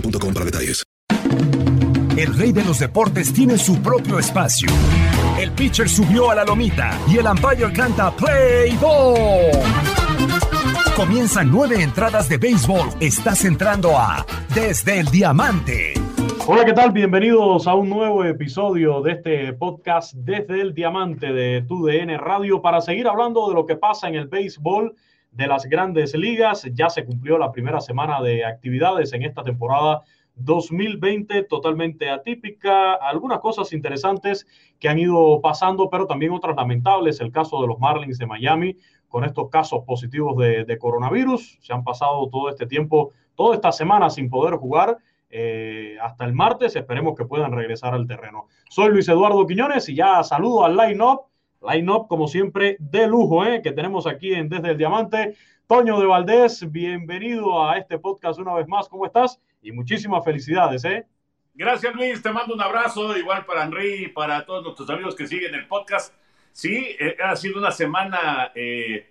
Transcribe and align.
boostmobile.com 0.00 0.34
para 0.34 0.44
detalles. 0.44 0.84
El 2.16 2.34
rey 2.34 2.50
de 2.50 2.64
los 2.64 2.78
deportes 2.78 3.32
tiene 3.32 3.58
su 3.58 3.82
propio 3.82 4.18
espacio. 4.18 4.70
El 5.38 5.52
pitcher 5.52 5.88
subió 5.88 6.30
a 6.30 6.34
la 6.34 6.44
lomita 6.44 6.98
y 7.08 7.18
el 7.18 7.26
umpire 7.26 7.70
canta 7.74 8.10
Play 8.16 8.74
Ball. 8.80 9.50
Comienzan 10.96 11.50
nueve 11.50 11.82
entradas 11.82 12.28
de 12.30 12.38
béisbol. 12.38 12.88
Estás 13.00 13.44
entrando 13.44 13.98
a 13.98 14.24
Desde 14.54 14.98
el 14.98 15.06
Diamante. 15.08 15.92
Hola, 16.46 16.64
¿qué 16.64 16.72
tal? 16.72 16.92
Bienvenidos 16.92 17.66
a 17.66 17.74
un 17.74 17.90
nuevo 17.90 18.24
episodio 18.24 19.02
de 19.02 19.12
este 19.12 19.52
podcast 19.52 20.14
desde 20.14 20.62
el 20.62 20.72
Diamante 20.72 21.32
de 21.34 21.62
TUDN 21.68 22.16
Radio 22.18 22.62
para 22.62 22.80
seguir 22.80 23.08
hablando 23.08 23.48
de 23.48 23.54
lo 23.54 23.66
que 23.66 23.76
pasa 23.76 24.08
en 24.08 24.14
el 24.14 24.28
béisbol 24.28 24.94
de 25.36 25.46
las 25.46 25.66
grandes 25.66 26.14
ligas. 26.14 26.66
Ya 26.72 26.88
se 26.88 27.04
cumplió 27.04 27.38
la 27.38 27.52
primera 27.52 27.80
semana 27.80 28.20
de 28.22 28.44
actividades 28.44 29.12
en 29.12 29.22
esta 29.22 29.42
temporada 29.42 30.02
2020 30.36 31.44
totalmente 31.44 32.10
atípica, 32.10 32.94
algunas 32.94 33.40
cosas 33.40 33.72
interesantes 33.72 34.46
que 34.78 34.88
han 34.88 34.98
ido 34.98 35.40
pasando, 35.40 35.88
pero 35.88 36.06
también 36.06 36.32
otras 36.32 36.56
lamentables. 36.56 37.20
El 37.20 37.32
caso 37.32 37.60
de 37.60 37.68
los 37.68 37.78
Marlins 37.78 38.18
de 38.18 38.26
Miami 38.26 38.76
con 39.08 39.24
estos 39.24 39.48
casos 39.50 39.84
positivos 39.84 40.36
de, 40.36 40.78
coronavirus. 40.78 41.58
Se 41.60 41.72
han 41.72 41.84
pasado 41.84 42.28
todo 42.28 42.50
este 42.50 42.66
tiempo, 42.66 43.12
toda 43.34 43.54
esta 43.54 43.72
semana 43.72 44.10
sin 44.10 44.28
poder 44.28 44.54
jugar. 44.54 44.98
Eh, 45.30 45.96
hasta 46.02 46.24
el 46.24 46.32
martes, 46.32 46.76
esperemos 46.76 47.14
que 47.16 47.24
puedan 47.24 47.52
regresar 47.52 47.94
al 47.94 48.06
terreno. 48.06 48.46
Soy 48.68 48.90
Luis 48.90 49.08
Eduardo 49.08 49.46
Quiñones 49.46 49.88
y 49.88 49.94
ya 49.94 50.22
saludo 50.22 50.64
al 50.64 50.76
line-up, 50.76 51.22
line-up 51.60 52.06
como 52.08 52.28
siempre 52.28 52.76
de 52.78 53.06
lujo, 53.06 53.44
eh, 53.44 53.60
que 53.62 53.72
tenemos 53.72 54.06
aquí 54.06 54.34
en 54.34 54.48
Desde 54.48 54.70
el 54.70 54.78
Diamante. 54.78 55.36
Toño 55.66 55.98
de 55.98 56.06
Valdés, 56.06 56.70
bienvenido 56.70 57.68
a 57.68 57.78
este 57.78 57.98
podcast 57.98 58.38
una 58.38 58.54
vez 58.54 58.68
más, 58.68 58.88
¿cómo 58.88 59.04
estás? 59.04 59.40
Y 59.62 59.72
muchísimas 59.72 60.24
felicidades, 60.24 60.84
¿eh? 60.84 61.06
Gracias 61.54 61.94
Luis, 61.94 62.22
te 62.22 62.30
mando 62.30 62.54
un 62.54 62.60
abrazo, 62.60 63.16
igual 63.16 63.44
para 63.46 63.64
Henry 63.64 64.04
y 64.04 64.08
para 64.08 64.44
todos 64.44 64.62
nuestros 64.62 64.88
amigos 64.90 65.16
que 65.16 65.26
siguen 65.26 65.54
el 65.54 65.66
podcast. 65.66 66.14
Sí, 66.52 66.96
eh, 67.00 67.16
ha 67.22 67.34
sido 67.34 67.58
una 67.58 67.70
semana, 67.70 68.52
eh, 68.54 69.08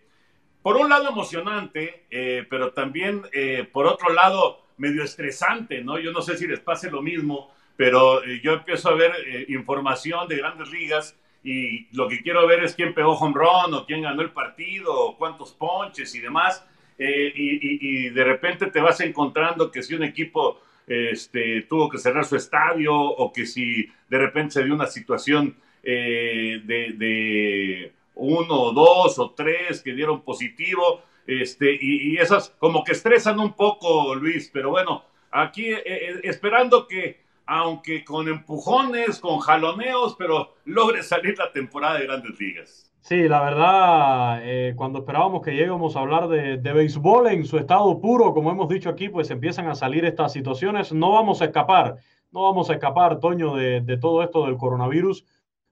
por 0.61 0.77
un 0.77 0.89
lado 0.89 1.09
emocionante, 1.09 2.05
eh, 2.09 2.45
pero 2.49 2.71
también 2.71 3.23
eh, 3.33 3.67
por 3.71 3.85
otro 3.85 4.13
lado 4.13 4.65
medio 4.77 5.03
estresante, 5.03 5.81
¿no? 5.81 5.99
Yo 5.99 6.11
no 6.11 6.21
sé 6.21 6.37
si 6.37 6.47
les 6.47 6.59
pase 6.59 6.89
lo 6.89 7.01
mismo, 7.01 7.51
pero 7.75 8.23
eh, 8.23 8.39
yo 8.43 8.53
empiezo 8.53 8.89
a 8.89 8.95
ver 8.95 9.11
eh, 9.27 9.45
información 9.49 10.27
de 10.27 10.37
grandes 10.37 10.69
ligas 10.69 11.19
y 11.45 11.87
lo 11.95 12.07
que 12.07 12.23
quiero 12.23 12.47
ver 12.47 12.63
es 12.63 12.73
quién 12.73 12.95
pegó 12.95 13.13
home 13.13 13.35
run 13.35 13.71
o 13.75 13.85
quién 13.85 14.01
ganó 14.01 14.23
el 14.23 14.31
partido 14.31 14.91
o 14.91 15.15
cuántos 15.15 15.53
ponches 15.53 16.15
y 16.15 16.19
demás. 16.19 16.67
Eh, 16.97 17.31
y, 17.35 18.09
de 18.09 18.23
repente 18.23 18.67
te 18.67 18.79
vas 18.81 18.99
encontrando 19.01 19.69
que 19.69 19.83
si 19.83 19.93
un 19.93 20.03
equipo 20.03 20.61
este, 20.87 21.61
tuvo 21.63 21.89
que 21.89 21.99
cerrar 21.99 22.25
su 22.25 22.35
estadio 22.35 22.95
o 22.95 23.31
que 23.31 23.45
si 23.45 23.87
de 24.09 24.17
repente 24.17 24.53
se 24.53 24.63
dio 24.63 24.73
una 24.73 24.87
situación 24.87 25.55
eh, 25.83 26.61
de, 26.63 27.91
uno 28.15 28.61
o 28.61 28.73
dos 28.73 29.19
o 29.19 29.31
tres 29.31 29.83
que 29.83 29.93
dieron 29.93 30.23
positivo, 30.23 31.03
este, 31.27 31.77
y, 31.79 32.17
esas 32.17 32.55
como 32.57 32.83
que 32.83 32.93
estresan 32.93 33.39
un 33.39 33.53
poco, 33.53 34.15
Luis, 34.15 34.49
pero 34.51 34.71
bueno, 34.71 35.03
aquí 35.29 35.67
eh, 35.67 36.21
esperando 36.23 36.87
que, 36.87 37.24
aunque 37.45 38.03
con 38.03 38.27
empujones, 38.27 39.19
con 39.19 39.39
jaloneos, 39.39 40.15
pero 40.17 40.55
logre 40.65 41.03
salir 41.03 41.37
la 41.37 41.51
temporada 41.51 41.99
de 41.99 42.05
grandes 42.05 42.39
ligas. 42.39 42.91
Sí, 43.01 43.27
la 43.27 43.43
verdad, 43.43 44.39
eh, 44.43 44.73
cuando 44.75 44.99
esperábamos 44.99 45.43
que 45.43 45.51
lleguemos 45.53 45.95
a 45.95 45.99
hablar 45.99 46.27
de, 46.27 46.57
de 46.57 46.73
béisbol 46.73 47.27
en 47.27 47.45
su 47.45 47.59
estado 47.59 48.01
puro, 48.01 48.33
como 48.33 48.49
hemos 48.49 48.67
dicho 48.67 48.89
aquí, 48.89 49.09
pues 49.09 49.29
empiezan 49.29 49.67
a 49.67 49.75
salir 49.75 50.05
estas 50.05 50.33
situaciones. 50.33 50.91
No 50.91 51.11
vamos 51.11 51.41
a 51.41 51.45
escapar, 51.45 51.97
no 52.31 52.41
vamos 52.41 52.71
a 52.71 52.73
escapar, 52.73 53.19
Toño, 53.19 53.55
de, 53.55 53.81
de 53.81 53.97
todo 53.97 54.23
esto 54.23 54.47
del 54.47 54.57
coronavirus 54.57 55.23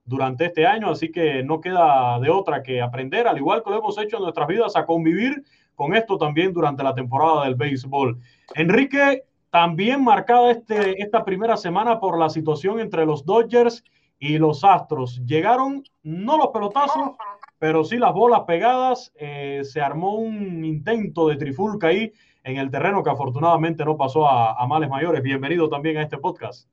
durante 0.06 0.46
este 0.46 0.68
año, 0.68 0.92
así 0.92 1.12
que 1.12 1.44
no 1.44 1.60
queda 1.60 2.20
de 2.20 2.30
otra 2.30 2.62
que 2.62 2.82
aprender, 2.82 3.28
al 3.28 3.38
igual 3.38 3.64
que 3.64 3.70
lo 3.72 3.78
hemos 3.78 3.98
hecho 3.98 4.18
en 4.18 4.24
nuestras 4.24 4.48
vidas, 4.48 4.76
a 4.76 4.86
convivir 4.86 5.44
con 5.76 5.96
esto 5.96 6.18
también 6.18 6.54
durante 6.54 6.84
la 6.84 6.94
temporada 6.94 7.46
del 7.46 7.56
béisbol. 7.56 8.20
Enrique, 8.54 9.24
también 9.54 10.04
marcada 10.04 10.50
este, 10.50 11.00
esta 11.00 11.24
primera 11.24 11.58
semana 11.58 12.00
por 12.00 12.18
la 12.18 12.28
situación 12.30 12.80
entre 12.80 13.06
los 13.06 13.24
Dodgers 13.24 13.84
y 14.18 14.40
los 14.40 14.64
Astros. 14.64 15.22
Llegaron 15.28 15.84
no 16.02 16.40
los 16.40 16.48
pelotazos, 16.48 17.12
pero 17.60 17.84
sí 17.84 17.98
las 17.98 18.14
bolas 18.14 18.42
pegadas. 18.48 19.14
Eh, 19.16 19.62
se 19.64 19.80
armó 19.80 20.16
un 20.16 20.66
intento 20.66 21.28
de 21.28 21.36
trifulca 21.36 21.90
ahí 21.90 22.12
en 22.44 22.58
el 22.58 22.72
terreno 22.72 23.04
que 23.04 23.12
afortunadamente 23.12 23.86
no 23.86 23.96
pasó 23.96 24.28
a, 24.28 24.54
a 24.60 24.66
males 24.66 24.90
mayores. 24.90 25.22
Bienvenido 25.22 25.70
también 25.70 25.98
a 25.98 26.02
este 26.02 26.18
podcast. 26.18 26.68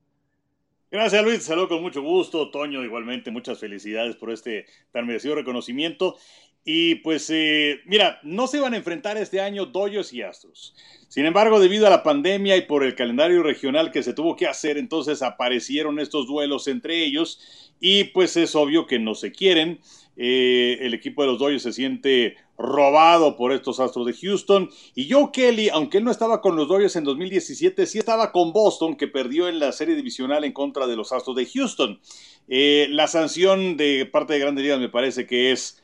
Gracias 0.90 1.22
Luis, 1.22 1.44
saludo 1.44 1.68
con 1.68 1.82
mucho 1.82 2.00
gusto. 2.00 2.50
Toño, 2.50 2.82
igualmente, 2.82 3.30
muchas 3.30 3.60
felicidades 3.60 4.16
por 4.16 4.30
este 4.30 4.64
tan 4.90 5.06
merecido 5.06 5.34
reconocimiento. 5.34 6.16
Y 6.64 6.96
pues, 6.96 7.30
eh, 7.30 7.80
mira, 7.86 8.20
no 8.22 8.46
se 8.46 8.60
van 8.60 8.74
a 8.74 8.76
enfrentar 8.76 9.16
este 9.16 9.40
año 9.40 9.66
Dodgers 9.66 10.12
y 10.12 10.22
Astros. 10.22 10.74
Sin 11.08 11.24
embargo, 11.24 11.58
debido 11.58 11.86
a 11.86 11.90
la 11.90 12.02
pandemia 12.02 12.56
y 12.56 12.62
por 12.62 12.84
el 12.84 12.94
calendario 12.94 13.42
regional 13.42 13.90
que 13.90 14.02
se 14.02 14.12
tuvo 14.12 14.36
que 14.36 14.46
hacer, 14.46 14.78
entonces 14.78 15.22
aparecieron 15.22 15.98
estos 15.98 16.26
duelos 16.26 16.68
entre 16.68 17.04
ellos 17.04 17.40
y 17.80 18.04
pues 18.04 18.36
es 18.36 18.54
obvio 18.54 18.86
que 18.86 18.98
no 18.98 19.14
se 19.14 19.32
quieren. 19.32 19.80
Eh, 20.16 20.78
el 20.82 20.92
equipo 20.92 21.22
de 21.22 21.28
los 21.28 21.38
Dodgers 21.38 21.62
se 21.62 21.72
siente 21.72 22.36
robado 22.58 23.36
por 23.36 23.52
estos 23.52 23.80
Astros 23.80 24.06
de 24.06 24.12
Houston. 24.12 24.68
Y 24.94 25.10
Joe 25.10 25.30
Kelly, 25.32 25.70
aunque 25.70 25.98
él 25.98 26.04
no 26.04 26.10
estaba 26.10 26.42
con 26.42 26.56
los 26.56 26.68
Dodgers 26.68 26.94
en 26.96 27.04
2017, 27.04 27.86
sí 27.86 27.98
estaba 27.98 28.30
con 28.30 28.52
Boston, 28.52 28.96
que 28.96 29.08
perdió 29.08 29.48
en 29.48 29.58
la 29.58 29.72
serie 29.72 29.94
divisional 29.94 30.44
en 30.44 30.52
contra 30.52 30.86
de 30.86 30.94
los 30.94 31.10
Astros 31.12 31.36
de 31.36 31.46
Houston. 31.46 32.00
Eh, 32.48 32.86
la 32.90 33.06
sanción 33.06 33.78
de 33.78 34.04
parte 34.04 34.34
de 34.34 34.40
Grandes 34.40 34.62
Ligas 34.62 34.78
me 34.78 34.90
parece 34.90 35.26
que 35.26 35.52
es 35.52 35.82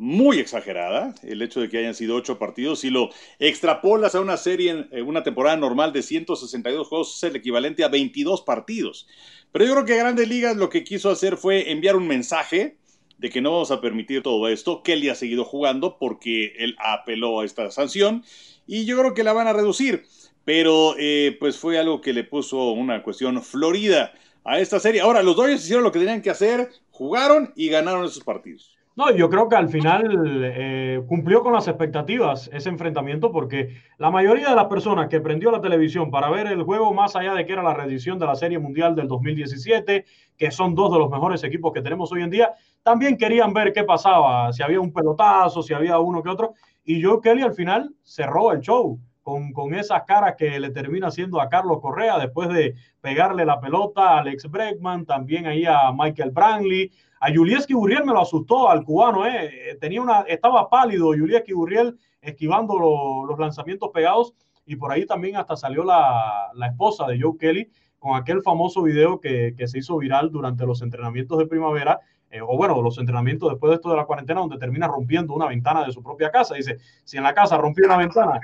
muy 0.00 0.38
exagerada, 0.38 1.14
el 1.22 1.42
hecho 1.42 1.60
de 1.60 1.68
que 1.68 1.76
hayan 1.76 1.94
sido 1.94 2.16
ocho 2.16 2.38
partidos. 2.38 2.80
Si 2.80 2.88
lo 2.88 3.10
extrapolas 3.38 4.14
a 4.14 4.22
una 4.22 4.38
serie, 4.38 4.86
en 4.90 5.06
una 5.06 5.22
temporada 5.22 5.58
normal 5.58 5.92
de 5.92 6.00
162 6.00 6.88
juegos, 6.88 7.14
es 7.18 7.22
el 7.24 7.36
equivalente 7.36 7.84
a 7.84 7.88
22 7.88 8.40
partidos. 8.40 9.06
Pero 9.52 9.66
yo 9.66 9.72
creo 9.72 9.84
que 9.84 9.98
Grandes 9.98 10.26
Ligas 10.26 10.56
lo 10.56 10.70
que 10.70 10.84
quiso 10.84 11.10
hacer 11.10 11.36
fue 11.36 11.70
enviar 11.70 11.96
un 11.96 12.08
mensaje 12.08 12.78
de 13.18 13.28
que 13.28 13.42
no 13.42 13.52
vamos 13.52 13.70
a 13.72 13.82
permitir 13.82 14.22
todo 14.22 14.48
esto. 14.48 14.82
Kelly 14.82 15.10
ha 15.10 15.14
seguido 15.14 15.44
jugando 15.44 15.98
porque 15.98 16.54
él 16.56 16.76
apeló 16.78 17.40
a 17.40 17.44
esta 17.44 17.70
sanción 17.70 18.24
y 18.66 18.86
yo 18.86 18.96
creo 18.96 19.12
que 19.12 19.22
la 19.22 19.34
van 19.34 19.48
a 19.48 19.52
reducir. 19.52 20.06
Pero 20.46 20.94
eh, 20.98 21.36
pues 21.38 21.58
fue 21.58 21.78
algo 21.78 22.00
que 22.00 22.14
le 22.14 22.24
puso 22.24 22.70
una 22.70 23.02
cuestión 23.02 23.42
florida 23.42 24.14
a 24.44 24.60
esta 24.60 24.80
serie. 24.80 25.02
Ahora, 25.02 25.22
los 25.22 25.36
Dodgers 25.36 25.62
hicieron 25.62 25.84
lo 25.84 25.92
que 25.92 25.98
tenían 25.98 26.22
que 26.22 26.30
hacer, 26.30 26.70
jugaron 26.90 27.52
y 27.54 27.68
ganaron 27.68 28.06
esos 28.06 28.24
partidos. 28.24 28.79
No, 29.00 29.10
yo 29.10 29.30
creo 29.30 29.48
que 29.48 29.56
al 29.56 29.70
final 29.70 30.42
eh, 30.44 31.02
cumplió 31.08 31.42
con 31.42 31.54
las 31.54 31.66
expectativas 31.68 32.50
ese 32.52 32.68
enfrentamiento 32.68 33.32
porque 33.32 33.74
la 33.96 34.10
mayoría 34.10 34.50
de 34.50 34.54
las 34.54 34.66
personas 34.66 35.08
que 35.08 35.22
prendió 35.22 35.50
la 35.50 35.62
televisión 35.62 36.10
para 36.10 36.28
ver 36.28 36.48
el 36.48 36.64
juego, 36.64 36.92
más 36.92 37.16
allá 37.16 37.32
de 37.32 37.46
que 37.46 37.54
era 37.54 37.62
la 37.62 37.72
reedición 37.72 38.18
de 38.18 38.26
la 38.26 38.34
Serie 38.34 38.58
Mundial 38.58 38.94
del 38.94 39.08
2017, 39.08 40.04
que 40.36 40.50
son 40.50 40.74
dos 40.74 40.92
de 40.92 40.98
los 40.98 41.08
mejores 41.08 41.42
equipos 41.44 41.72
que 41.72 41.80
tenemos 41.80 42.12
hoy 42.12 42.20
en 42.20 42.28
día, 42.28 42.52
también 42.82 43.16
querían 43.16 43.54
ver 43.54 43.72
qué 43.72 43.84
pasaba, 43.84 44.52
si 44.52 44.62
había 44.62 44.82
un 44.82 44.92
pelotazo, 44.92 45.62
si 45.62 45.72
había 45.72 45.98
uno 45.98 46.22
que 46.22 46.28
otro. 46.28 46.52
Y 46.84 47.02
Joe 47.02 47.22
Kelly 47.22 47.40
al 47.40 47.54
final 47.54 47.94
cerró 48.02 48.52
el 48.52 48.60
show 48.60 49.00
con, 49.22 49.52
con 49.52 49.74
esas 49.74 50.02
caras 50.04 50.34
que 50.36 50.58
le 50.58 50.70
termina 50.70 51.08
haciendo 51.08 51.40
a 51.40 51.48
Carlos 51.48 51.80
Correa 51.80 52.18
después 52.18 52.48
de 52.48 52.74
pegarle 53.00 53.44
la 53.44 53.60
pelota 53.60 54.10
a 54.10 54.18
Alex 54.18 54.50
Bregman, 54.50 55.06
también 55.06 55.46
ahí 55.46 55.64
a 55.66 55.92
Michael 55.92 56.30
Brantley 56.30 56.90
a 57.20 57.30
Julieski 57.30 57.74
Burriel 57.74 58.04
me 58.04 58.14
lo 58.14 58.22
asustó 58.22 58.70
al 58.70 58.82
cubano, 58.82 59.26
¿eh? 59.26 59.76
Tenía 59.78 60.00
una, 60.00 60.20
estaba 60.22 60.70
pálido 60.70 61.08
Julieski 61.08 61.52
Burriel 61.52 61.98
esquivando 62.22 62.78
los 62.78 63.38
lanzamientos 63.38 63.90
pegados 63.92 64.32
y 64.64 64.76
por 64.76 64.90
ahí 64.90 65.04
también 65.04 65.36
hasta 65.36 65.54
salió 65.54 65.84
la, 65.84 66.50
esposa 66.66 67.06
de 67.06 67.20
Joe 67.20 67.36
Kelly 67.38 67.70
con 67.98 68.16
aquel 68.16 68.40
famoso 68.40 68.82
video 68.82 69.20
que, 69.20 69.54
se 69.66 69.78
hizo 69.78 69.98
viral 69.98 70.30
durante 70.30 70.64
los 70.64 70.80
entrenamientos 70.80 71.38
de 71.38 71.46
primavera, 71.46 72.00
eh, 72.30 72.40
o 72.40 72.56
bueno, 72.56 72.80
los 72.80 72.96
entrenamientos 72.96 73.50
después 73.50 73.68
de 73.68 73.74
esto 73.74 73.90
de 73.90 73.96
la 73.96 74.06
cuarentena, 74.06 74.40
donde 74.40 74.56
termina 74.56 74.88
rompiendo 74.88 75.34
una 75.34 75.46
ventana 75.46 75.84
de 75.84 75.92
su 75.92 76.02
propia 76.02 76.30
casa. 76.30 76.54
Dice, 76.54 76.78
si 77.04 77.18
en 77.18 77.24
la 77.24 77.34
casa 77.34 77.58
rompió 77.58 77.84
una 77.84 77.98
ventana, 77.98 78.40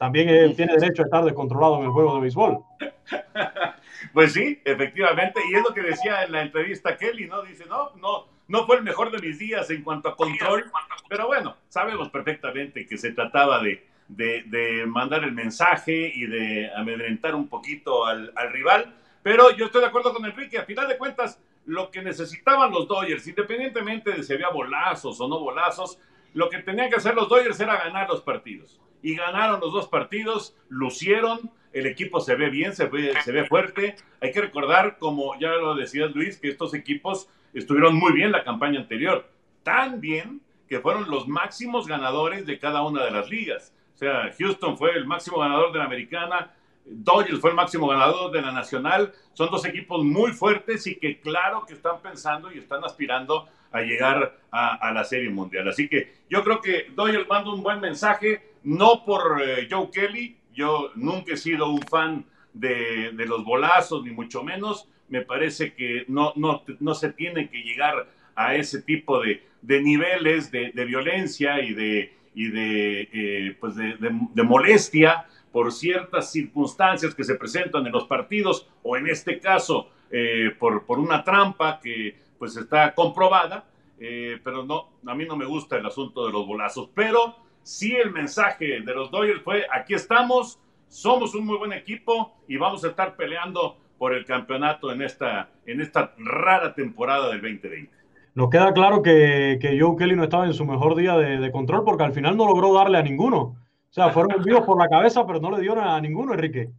también 0.00 0.30
él 0.30 0.56
tiene 0.56 0.78
derecho 0.78 1.02
a 1.02 1.04
estar 1.04 1.22
descontrolado 1.22 1.76
en 1.76 1.84
el 1.84 1.90
juego 1.90 2.14
de 2.14 2.20
béisbol. 2.22 2.64
Pues 4.14 4.32
sí, 4.32 4.58
efectivamente, 4.64 5.40
y 5.50 5.54
es 5.54 5.62
lo 5.62 5.74
que 5.74 5.82
decía 5.82 6.24
en 6.24 6.32
la 6.32 6.40
entrevista 6.40 6.96
Kelly, 6.96 7.26
¿no? 7.26 7.42
Dice, 7.42 7.66
no, 7.66 7.90
no, 7.96 8.28
no 8.48 8.64
fue 8.64 8.76
el 8.76 8.82
mejor 8.82 9.10
de 9.10 9.18
mis 9.18 9.38
días 9.38 9.68
en 9.68 9.82
cuanto 9.82 10.08
a 10.08 10.16
control, 10.16 10.72
pero 11.06 11.26
bueno, 11.26 11.54
sabemos 11.68 12.08
perfectamente 12.08 12.86
que 12.86 12.96
se 12.96 13.12
trataba 13.12 13.62
de, 13.62 13.84
de, 14.08 14.86
mandar 14.86 15.22
el 15.22 15.32
mensaje 15.32 16.10
y 16.14 16.26
de 16.26 16.72
amedrentar 16.74 17.34
un 17.34 17.46
poquito 17.46 18.06
al, 18.06 18.32
al, 18.36 18.52
rival, 18.52 18.96
pero 19.22 19.54
yo 19.54 19.66
estoy 19.66 19.82
de 19.82 19.88
acuerdo 19.88 20.14
con 20.14 20.24
Enrique, 20.24 20.58
a 20.58 20.64
final 20.64 20.88
de 20.88 20.96
cuentas, 20.96 21.38
lo 21.66 21.90
que 21.90 22.00
necesitaban 22.00 22.72
los 22.72 22.88
Dodgers, 22.88 23.28
independientemente 23.28 24.12
de 24.12 24.22
si 24.22 24.32
había 24.32 24.48
bolazos 24.48 25.20
o 25.20 25.28
no 25.28 25.38
bolazos, 25.38 25.98
lo 26.32 26.48
que 26.48 26.60
tenían 26.60 26.88
que 26.88 26.96
hacer 26.96 27.14
los 27.14 27.28
Dodgers 27.28 27.60
era 27.60 27.76
ganar 27.76 28.08
los 28.08 28.22
partidos. 28.22 28.80
Y 29.02 29.16
ganaron 29.16 29.60
los 29.60 29.72
dos 29.72 29.88
partidos, 29.88 30.56
lucieron, 30.68 31.50
el 31.72 31.86
equipo 31.86 32.20
se 32.20 32.34
ve 32.34 32.50
bien, 32.50 32.74
se 32.74 32.86
ve, 32.86 33.14
se 33.24 33.32
ve 33.32 33.46
fuerte. 33.46 33.96
Hay 34.20 34.32
que 34.32 34.40
recordar, 34.40 34.98
como 34.98 35.38
ya 35.38 35.50
lo 35.50 35.74
decías 35.74 36.14
Luis, 36.14 36.38
que 36.38 36.48
estos 36.48 36.74
equipos 36.74 37.28
estuvieron 37.54 37.94
muy 37.94 38.12
bien 38.12 38.32
la 38.32 38.44
campaña 38.44 38.80
anterior. 38.80 39.28
Tan 39.62 40.00
bien 40.00 40.40
que 40.68 40.80
fueron 40.80 41.10
los 41.10 41.26
máximos 41.28 41.86
ganadores 41.86 42.46
de 42.46 42.58
cada 42.58 42.82
una 42.82 43.04
de 43.04 43.10
las 43.10 43.28
ligas. 43.28 43.74
O 43.94 43.98
sea, 43.98 44.32
Houston 44.38 44.78
fue 44.78 44.92
el 44.92 45.06
máximo 45.06 45.38
ganador 45.38 45.72
de 45.72 45.78
la 45.78 45.84
americana, 45.84 46.52
Dodgers 46.84 47.40
fue 47.40 47.50
el 47.50 47.56
máximo 47.56 47.86
ganador 47.88 48.30
de 48.32 48.42
la 48.42 48.52
nacional. 48.52 49.12
Son 49.32 49.50
dos 49.50 49.64
equipos 49.64 50.04
muy 50.04 50.32
fuertes 50.32 50.86
y 50.86 50.96
que 50.96 51.20
claro 51.20 51.64
que 51.66 51.74
están 51.74 52.00
pensando 52.00 52.52
y 52.52 52.58
están 52.58 52.84
aspirando 52.84 53.48
a 53.72 53.82
llegar 53.82 54.36
a, 54.50 54.92
la 54.92 55.04
Serie 55.04 55.30
Mundial. 55.30 55.68
Así 55.68 55.88
que 55.88 56.14
yo 56.28 56.42
creo 56.42 56.60
que 56.60 56.86
Dodgers 56.94 57.28
manda 57.28 57.52
un 57.52 57.62
buen 57.62 57.80
mensaje, 57.80 58.49
no 58.64 59.04
por 59.04 59.42
eh, 59.42 59.68
Joe 59.70 59.90
Kelly, 59.90 60.36
yo 60.52 60.90
nunca 60.94 61.34
he 61.34 61.36
sido 61.36 61.70
un 61.70 61.82
fan 61.82 62.24
de, 62.52 63.12
los 63.12 63.44
bolazos, 63.44 64.04
ni 64.04 64.10
mucho 64.10 64.42
menos. 64.42 64.88
Me 65.08 65.22
parece 65.22 65.74
que 65.74 66.04
no, 66.08 66.32
no, 66.36 66.62
no 66.80 66.94
se 66.94 67.12
tiene 67.12 67.48
que 67.48 67.62
llegar 67.62 68.08
a 68.34 68.54
ese 68.54 68.82
tipo 68.82 69.20
de, 69.20 69.42
niveles 69.62 70.50
de, 70.50 70.84
violencia 70.84 71.60
y 71.60 71.74
de, 71.74 72.14
y 72.34 72.48
de, 72.48 73.08
eh, 73.12 73.56
pues 73.60 73.76
de, 73.76 74.42
molestia 74.42 75.26
por 75.52 75.72
ciertas 75.72 76.30
circunstancias 76.30 77.14
que 77.14 77.24
se 77.24 77.34
presentan 77.34 77.86
en 77.86 77.92
los 77.92 78.04
partidos 78.04 78.68
o 78.82 78.96
en 78.96 79.08
este 79.08 79.40
caso 79.40 79.90
eh, 80.10 80.54
por, 80.58 80.86
por, 80.86 80.98
una 80.98 81.24
trampa 81.24 81.80
que 81.82 82.16
pues 82.38 82.56
está 82.56 82.94
comprobada, 82.94 83.64
eh, 83.98 84.38
pero 84.42 84.64
no, 84.64 84.88
a 85.06 85.14
mí 85.14 85.24
no 85.26 85.36
me 85.36 85.44
gusta 85.44 85.76
el 85.76 85.84
asunto 85.84 86.26
de 86.26 86.32
los 86.32 86.46
bolazos, 86.46 86.88
pero 86.94 87.36
sí 87.70 87.94
el 87.94 88.10
mensaje 88.10 88.80
de 88.80 88.94
los 88.94 89.10
Dodgers 89.10 89.42
fue, 89.42 89.64
aquí 89.72 89.94
estamos, 89.94 90.58
somos 90.88 91.34
un 91.34 91.46
muy 91.46 91.56
buen 91.56 91.72
equipo 91.72 92.34
y 92.48 92.56
vamos 92.56 92.84
a 92.84 92.88
estar 92.88 93.16
peleando 93.16 93.78
por 93.96 94.12
el 94.12 94.24
campeonato 94.24 94.90
en 94.90 95.02
esta, 95.02 95.50
en 95.66 95.80
esta 95.80 96.12
rara 96.18 96.74
temporada 96.74 97.28
del 97.28 97.40
2020. 97.40 97.92
Nos 98.34 98.50
queda 98.50 98.72
claro 98.72 99.02
que, 99.02 99.58
que 99.60 99.78
Joe 99.80 99.96
Kelly 99.96 100.16
no 100.16 100.24
estaba 100.24 100.46
en 100.46 100.54
su 100.54 100.64
mejor 100.64 100.96
día 100.96 101.16
de, 101.16 101.52
control 101.52 101.84
porque 101.84 102.02
al 102.02 102.12
final 102.12 102.36
no 102.36 102.46
logró 102.46 102.74
darle 102.74 102.98
a 102.98 103.02
ninguno. 103.02 103.38
O 103.38 103.92
sea, 103.92 104.10
fueron 104.10 104.32
envíos 104.38 104.64
por 104.64 104.78
la 104.78 104.88
cabeza, 104.88 105.24
pero 105.26 105.40
no 105.40 105.50
le 105.50 105.60
dio 105.60 105.80
a 105.80 106.00
ninguno, 106.00 106.34
Enrique. 106.34 106.70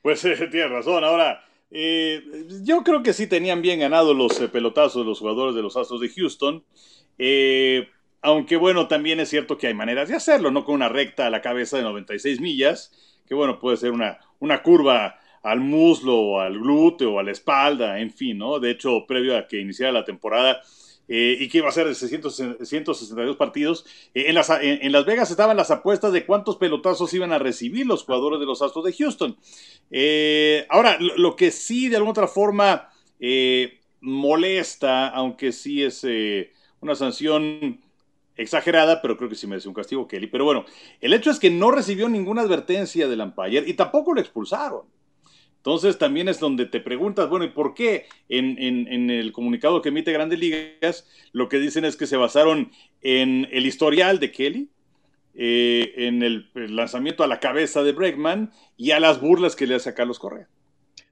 Pues 0.00 0.24
eh, 0.24 0.48
tiene 0.50 0.68
razón. 0.68 1.04
Ahora, 1.04 1.42
eh, 1.70 2.22
yo 2.62 2.82
creo 2.82 3.02
que 3.02 3.12
sí 3.12 3.26
tenían 3.26 3.60
bien 3.60 3.80
ganado 3.80 4.14
los 4.14 4.40
eh, 4.40 4.48
pelotazos 4.48 5.02
de 5.02 5.08
los 5.08 5.18
jugadores 5.18 5.54
de 5.54 5.62
los 5.62 5.76
Astros 5.76 6.00
de 6.00 6.08
Houston. 6.08 6.64
Eh, 7.18 7.88
aunque 8.26 8.56
bueno, 8.56 8.88
también 8.88 9.20
es 9.20 9.28
cierto 9.30 9.56
que 9.56 9.68
hay 9.68 9.74
maneras 9.74 10.08
de 10.08 10.16
hacerlo, 10.16 10.50
no 10.50 10.64
con 10.64 10.74
una 10.74 10.88
recta 10.88 11.28
a 11.28 11.30
la 11.30 11.40
cabeza 11.40 11.76
de 11.76 11.84
96 11.84 12.40
millas, 12.40 12.92
que 13.24 13.36
bueno, 13.36 13.60
puede 13.60 13.76
ser 13.76 13.92
una, 13.92 14.18
una 14.40 14.64
curva 14.64 15.20
al 15.44 15.60
muslo 15.60 16.40
al 16.40 16.58
glúteo 16.58 17.20
a 17.20 17.22
la 17.22 17.30
espalda, 17.30 18.00
en 18.00 18.10
fin, 18.10 18.36
¿no? 18.36 18.58
De 18.58 18.72
hecho, 18.72 19.06
previo 19.06 19.38
a 19.38 19.46
que 19.46 19.60
iniciara 19.60 19.92
la 19.92 20.04
temporada 20.04 20.60
eh, 21.06 21.36
y 21.38 21.48
que 21.48 21.58
iba 21.58 21.68
a 21.68 21.72
ser 21.72 21.86
de 21.86 21.94
162 21.94 23.36
partidos, 23.36 23.86
eh, 24.12 24.24
en, 24.26 24.34
las, 24.34 24.50
en, 24.50 24.90
Las 24.90 25.06
Vegas 25.06 25.30
estaban 25.30 25.56
las 25.56 25.70
apuestas 25.70 26.12
de 26.12 26.26
cuántos 26.26 26.56
pelotazos 26.56 27.14
iban 27.14 27.32
a 27.32 27.38
recibir 27.38 27.86
los 27.86 28.02
jugadores 28.02 28.40
de 28.40 28.46
los 28.46 28.60
Astros 28.60 28.86
de 28.86 28.92
Houston. 28.92 29.36
Eh, 29.92 30.66
ahora, 30.68 30.96
lo, 30.98 31.16
lo, 31.16 31.36
que 31.36 31.52
sí 31.52 31.88
de 31.88 31.94
alguna 31.94 32.10
otra 32.10 32.26
forma 32.26 32.90
molesta, 34.00 35.06
aunque 35.10 35.52
sí 35.52 35.84
es 35.84 36.04
una 36.80 36.96
sanción 36.96 37.80
exagerada, 38.36 39.00
pero 39.02 39.16
creo 39.16 39.28
que 39.28 39.34
sí 39.34 39.46
merece 39.46 39.68
un 39.68 39.74
castigo 39.74 40.06
Kelly. 40.06 40.26
Pero 40.26 40.44
bueno, 40.44 40.64
el 41.00 41.12
hecho 41.12 41.30
es 41.30 41.38
que 41.38 41.50
no 41.50 41.70
recibió 41.70 42.08
ninguna 42.08 42.42
advertencia 42.42 43.08
del 43.08 43.20
umpire 43.20 43.64
y 43.66 43.74
tampoco 43.74 44.14
lo 44.14 44.20
expulsaron. 44.20 44.82
Entonces 45.66 45.98
también 45.98 46.28
es 46.28 46.38
donde 46.38 46.66
te 46.66 46.78
preguntas, 46.78 47.28
bueno, 47.28 47.44
¿y 47.44 47.48
por 47.48 47.74
qué 47.74 48.06
en, 48.28 49.10
el 49.10 49.32
comunicado 49.32 49.82
que 49.82 49.88
emite 49.88 50.12
Grandes 50.12 50.38
Ligas 50.38 51.08
lo 51.32 51.48
que 51.48 51.58
dicen 51.58 51.84
es 51.84 51.96
que 51.96 52.06
se 52.06 52.16
basaron 52.16 52.70
en 53.02 53.48
el 53.50 53.66
historial 53.66 54.20
de 54.20 54.30
Kelly, 54.30 54.70
eh, 55.34 55.92
en 55.96 56.22
el, 56.22 56.50
lanzamiento 56.54 57.24
a 57.24 57.26
la 57.26 57.40
cabeza 57.40 57.82
de 57.82 57.90
Bregman 57.90 58.52
y 58.76 58.92
a 58.92 59.00
las 59.00 59.20
burlas 59.20 59.56
que 59.56 59.66
le 59.66 59.74
hace 59.74 59.90
a 59.90 59.94
Carlos 59.94 60.20
Correa? 60.20 60.46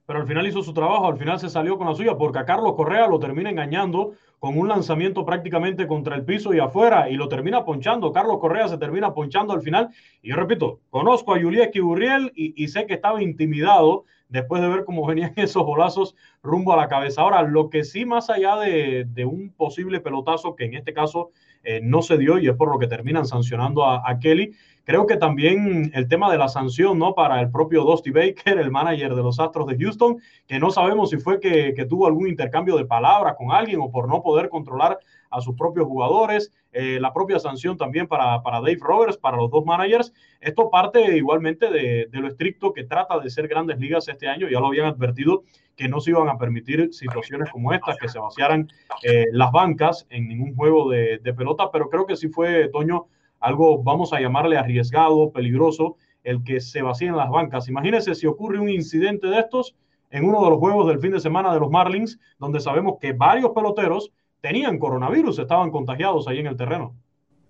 Pero 0.07 0.21
al 0.21 0.27
final 0.29 0.47
hizo 0.47 0.63
su 0.63 0.73
trabajo, 0.73 1.09
al 1.09 1.19
final 1.19 1.41
se 1.41 1.51
salió 1.51 1.77
con 1.77 1.89
la 1.89 1.97
suya, 1.97 2.17
porque 2.17 2.39
a 2.39 2.45
Carlos 2.45 2.75
Correa 2.77 3.09
lo 3.09 3.19
termina 3.19 3.51
engañando 3.51 4.15
con 4.39 4.59
un 4.59 4.69
lanzamiento 4.69 5.25
prácticamente 5.25 5.87
contra 5.87 6.17
el 6.17 6.25
piso 6.25 6.53
y 6.55 6.59
afuera 6.59 7.09
y 7.09 7.15
lo 7.15 7.29
termina 7.29 7.65
ponchando. 7.65 8.13
Carlos 8.13 8.39
Correa 8.39 8.69
se 8.69 8.79
termina 8.79 9.15
ponchando 9.15 9.53
al 9.53 9.63
final. 9.63 9.89
Y 10.23 10.31
yo 10.31 10.37
repito, 10.37 10.81
conozco 10.91 11.35
a 11.35 11.41
Julieski 11.41 11.81
Burriel 11.81 12.33
y, 12.35 12.63
y 12.63 12.69
sé 12.69 12.87
que 12.87 12.95
estaba 12.95 13.23
intimidado 13.23 14.05
después 14.35 14.61
de 14.61 14.69
ver 14.69 14.85
cómo 14.85 15.07
venían 15.07 15.33
esos 15.37 15.65
bolazos 15.65 16.15
rumbo 16.43 16.73
a 16.73 16.77
la 16.77 16.89
cabeza. 16.89 17.23
Ahora, 17.23 17.43
lo 17.43 17.71
que 17.71 17.85
sí, 17.85 18.05
más 18.05 18.29
allá 18.29 18.57
de, 18.57 19.25
un 19.25 19.51
posible 19.51 20.01
pelotazo, 20.01 20.57
que 20.57 20.65
en 20.65 20.75
este 20.75 20.93
caso 20.93 21.31
eh, 21.65 21.81
no 21.83 22.03
se 22.03 22.19
dio 22.19 22.39
y 22.39 22.49
es 22.49 22.55
por 22.55 22.71
lo 22.71 22.79
que 22.79 22.87
terminan 22.87 23.27
sancionando 23.27 23.85
a, 23.85 24.19
Kelly, 24.21 24.53
Creo 24.87 25.07
que 25.07 25.17
también 25.17 25.91
el 25.95 26.09
tema 26.09 26.31
de 26.31 26.37
la 26.37 26.47
sanción, 26.47 26.99
¿no? 26.99 27.15
Para 27.15 27.41
el 27.41 27.51
propio 27.51 27.85
Dusty 27.85 28.11
Baker, 28.11 28.59
el 28.59 28.71
manager 28.71 29.15
de 29.15 29.23
los 29.23 29.41
Astros 29.41 29.67
de 29.67 29.79
Houston, 29.79 30.19
que 30.47 30.59
no 30.59 30.71
sabemos 30.71 31.09
si 31.09 31.17
fue 31.17 31.41
que, 31.41 31.73
que 31.75 31.87
tuvo 31.87 32.07
algún 32.07 32.29
intercambio 32.29 32.77
de 32.77 32.85
palabras 32.85 33.35
con 33.39 33.51
alguien 33.51 33.81
o 33.81 33.91
por 33.91 34.09
no 34.09 34.23
poder 34.23 34.51
controlar 34.51 34.99
a 35.35 35.41
sus 35.41 35.57
propios 35.57 35.87
jugadores, 35.87 36.53
eh, 36.73 36.99
la 37.01 37.13
propia 37.13 37.39
sanción 37.39 37.77
también 37.77 38.07
para, 38.07 38.43
para, 38.43 38.59
Dave 38.59 38.79
Roberts, 38.81 39.17
para 39.17 39.37
los 39.37 39.51
dos 39.51 39.65
managers. 39.65 40.13
Esto 40.41 40.71
parte 40.71 41.17
igualmente 41.17 41.71
de, 41.71 42.09
lo 42.13 42.29
estricto 42.29 42.73
que 42.73 42.85
trata 42.85 43.19
de 43.19 43.31
ser 43.31 43.49
grandes 43.49 43.79
ligas 43.79 44.07
este 44.09 44.29
año. 44.29 44.49
Ya 44.49 44.61
lo 44.61 44.69
habían 44.69 44.87
advertido 44.87 45.43
que 45.77 45.89
no 45.89 46.01
se 46.01 46.11
iban 46.11 46.29
a 46.29 46.39
permitir 46.39 46.93
situaciones 46.93 47.51
como 47.51 47.73
estas, 47.73 47.97
que 47.99 48.09
se 48.09 48.21
vaciaran 48.21 48.69
eh, 49.03 49.27
las 49.33 49.51
bancas 49.51 50.07
en 50.09 50.29
ningún 50.29 50.55
juego 50.55 50.89
de, 50.89 51.19
de, 51.19 51.35
pelota, 51.35 51.71
pero 51.73 51.91
creo 51.91 52.07
que 52.07 52.17
sí 52.17 52.29
fue, 52.29 52.69
Toño, 52.69 53.07
algo, 53.41 53.83
vamos 53.83 54.13
a 54.13 54.21
llamarle 54.21 54.57
arriesgado, 54.57 55.33
peligroso, 55.33 55.97
el 56.23 56.45
que 56.45 56.61
se 56.61 56.81
vacíen 56.81 57.17
las 57.17 57.29
bancas. 57.29 57.69
Imagínense 57.69 58.15
si 58.15 58.27
ocurre 58.27 58.61
un 58.61 58.69
incidente 58.69 59.27
de 59.27 59.41
estos 59.41 59.75
en 60.11 60.25
uno 60.25 60.45
de 60.45 60.51
los 60.51 60.61
juegos 60.61 60.87
del 60.87 61.01
fin 61.01 61.11
de 61.11 61.19
semana 61.19 61.53
de 61.53 61.59
los 61.59 61.71
Marlins, 61.71 62.21
donde 62.39 62.61
sabemos 62.61 62.99
que 63.01 63.13
varios 63.13 63.51
peloteros 63.51 64.13
tenían 64.45 64.79
coronavirus, 64.79 65.39
estaban 65.39 65.71
contagiados 65.71 66.29
ahí 66.29 66.41
en 66.41 66.49
el 66.49 66.55
terreno. 66.55 66.95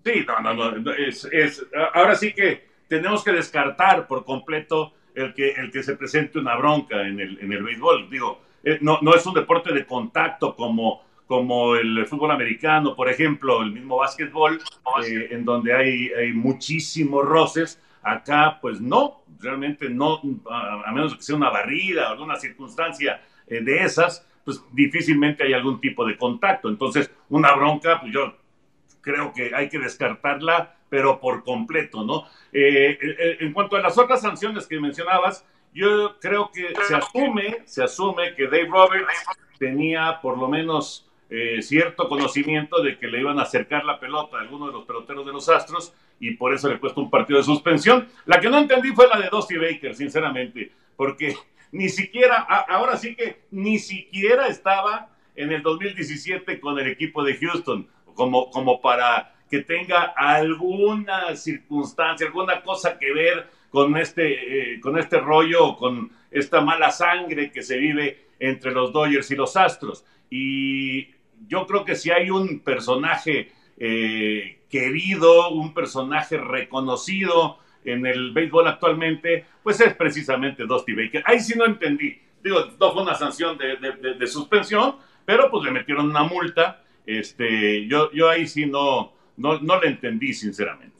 Sí, 0.05 0.25
no, 0.25 0.53
no, 0.53 0.71
no, 0.71 0.91
es, 0.93 1.27
es, 1.29 1.67
ahora 1.93 2.15
sí 2.15 2.31
que 2.31 2.69
tenemos 2.87 3.21
que 3.21 3.33
descartar 3.33 4.07
por 4.07 4.23
completo 4.23 4.93
el 5.13 5.33
que, 5.33 5.51
el 5.51 5.73
que 5.73 5.83
se 5.83 5.97
presente 5.97 6.39
una 6.39 6.55
bronca 6.55 7.05
en 7.05 7.19
el, 7.19 7.37
en 7.41 7.51
el 7.51 7.63
béisbol. 7.63 8.09
Digo, 8.09 8.39
eh, 8.63 8.77
no, 8.79 8.99
no 9.01 9.13
es 9.13 9.25
un 9.25 9.33
deporte 9.33 9.73
de 9.73 9.85
contacto 9.85 10.55
como, 10.55 11.01
como 11.27 11.75
el 11.75 12.05
fútbol 12.07 12.31
americano, 12.31 12.95
por 12.95 13.09
ejemplo, 13.09 13.61
el 13.61 13.73
mismo 13.73 13.97
básquetbol, 13.97 14.61
eh, 15.05 15.27
en 15.31 15.43
donde 15.43 15.75
hay, 15.75 16.07
hay 16.13 16.31
muchísimos 16.31 17.25
roces. 17.25 17.81
Acá, 18.03 18.57
pues 18.61 18.79
no, 18.79 19.23
realmente 19.41 19.89
no, 19.89 20.21
a, 20.49 20.93
menos 20.93 21.13
que 21.13 21.23
sea 21.23 21.35
una 21.35 21.49
barrida 21.49 22.07
o 22.07 22.11
alguna 22.13 22.37
circunstancia 22.37 23.21
eh, 23.47 23.59
de 23.61 23.83
esas, 23.83 24.25
pues 24.45 24.63
difícilmente 24.71 25.43
hay 25.43 25.53
algún 25.53 25.81
tipo 25.81 26.05
de 26.05 26.15
contacto. 26.15 26.69
Entonces, 26.69 27.11
una 27.29 27.53
bronca, 27.53 27.99
pues 27.99 28.13
yo 28.13 28.37
creo 29.01 29.33
que 29.33 29.53
hay 29.53 29.67
que 29.67 29.79
descartarla, 29.79 30.75
pero 30.87 31.19
por 31.19 31.43
completo, 31.43 32.03
¿no? 32.03 32.25
Eh, 32.53 32.97
eh, 33.01 33.37
en 33.41 33.51
cuanto 33.51 33.75
a 33.75 33.81
las 33.81 33.97
otras 33.97 34.21
sanciones 34.21 34.67
que 34.67 34.79
mencionabas, 34.79 35.45
yo 35.73 36.17
creo 36.19 36.51
que 36.53 36.73
se 36.87 36.95
asume, 36.95 37.63
se 37.65 37.83
asume 37.83 38.33
que 38.35 38.45
Dave 38.45 38.67
Roberts 38.67 39.25
tenía 39.59 40.19
por 40.21 40.37
lo 40.37 40.47
menos 40.47 41.09
eh, 41.29 41.61
cierto 41.61 42.07
conocimiento 42.07 42.81
de 42.81 42.97
que 42.97 43.07
le 43.07 43.19
iban 43.19 43.39
a 43.39 43.43
acercar 43.43 43.83
la 43.83 43.99
pelota 43.99 44.37
a 44.37 44.41
alguno 44.41 44.67
de 44.67 44.73
los 44.73 44.85
peloteros 44.85 45.25
de 45.25 45.33
los 45.33 45.49
Astros 45.49 45.93
y 46.19 46.31
por 46.35 46.53
eso 46.53 46.69
le 46.69 46.79
cuesta 46.79 47.01
un 47.01 47.09
partido 47.09 47.39
de 47.39 47.43
suspensión. 47.43 48.07
La 48.25 48.39
que 48.39 48.49
no 48.49 48.59
entendí 48.59 48.89
fue 48.91 49.07
la 49.07 49.19
de 49.19 49.29
Dusty 49.29 49.57
Baker, 49.57 49.95
sinceramente, 49.95 50.71
porque 50.95 51.35
ni 51.75 51.89
siquiera, 51.89 52.37
ahora 52.37 52.95
sí 52.95 53.15
que 53.15 53.41
ni 53.51 53.79
siquiera 53.79 54.47
estaba 54.47 55.09
en 55.35 55.51
el 55.51 55.61
2017 55.61 56.61
con 56.61 56.79
el 56.79 56.87
equipo 56.87 57.21
de 57.21 57.35
Houston, 57.35 57.89
como, 58.13 58.49
como 58.49 58.79
para 58.79 59.35
que 59.49 59.59
tenga 59.59 60.13
alguna 60.15 61.35
circunstancia, 61.35 62.27
alguna 62.27 62.61
cosa 62.61 62.97
que 62.97 63.11
ver 63.11 63.49
con 63.69 63.97
este, 63.97 64.75
eh, 64.75 64.79
con 64.79 64.97
este 64.97 65.19
rollo, 65.19 65.75
con 65.75 66.11
esta 66.31 66.61
mala 66.61 66.91
sangre 66.91 67.51
que 67.51 67.61
se 67.61 67.77
vive 67.77 68.27
entre 68.39 68.71
los 68.71 68.93
Dodgers 68.93 69.29
y 69.31 69.35
los 69.35 69.57
Astros. 69.57 70.05
Y 70.29 71.09
yo 71.45 71.67
creo 71.67 71.83
que 71.83 71.95
si 71.95 72.09
hay 72.09 72.29
un 72.29 72.61
personaje 72.61 73.51
eh, 73.77 74.61
querido, 74.69 75.49
un 75.49 75.73
personaje 75.73 76.37
reconocido, 76.37 77.59
en 77.85 78.05
el 78.05 78.31
béisbol 78.31 78.67
actualmente, 78.67 79.45
pues 79.63 79.79
es 79.81 79.93
precisamente 79.93 80.65
Dusty 80.65 80.93
Baker. 80.93 81.23
Ahí 81.25 81.39
sí 81.39 81.57
no 81.57 81.65
entendí. 81.65 82.17
Digo, 82.43 82.59
no 82.79 82.91
fue 82.91 83.01
una 83.01 83.15
sanción 83.15 83.57
de, 83.57 83.77
de, 83.77 84.13
de, 84.15 84.27
suspensión, 84.27 84.97
pero 85.25 85.49
pues 85.49 85.63
le 85.63 85.71
metieron 85.71 86.09
una 86.09 86.23
multa. 86.23 86.83
Este, 87.05 87.87
yo, 87.87 88.11
yo 88.11 88.29
ahí 88.29 88.47
sí 88.47 88.65
no, 88.65 89.13
no, 89.37 89.59
no 89.59 89.79
le 89.79 89.87
entendí, 89.87 90.33
sinceramente. 90.33 90.95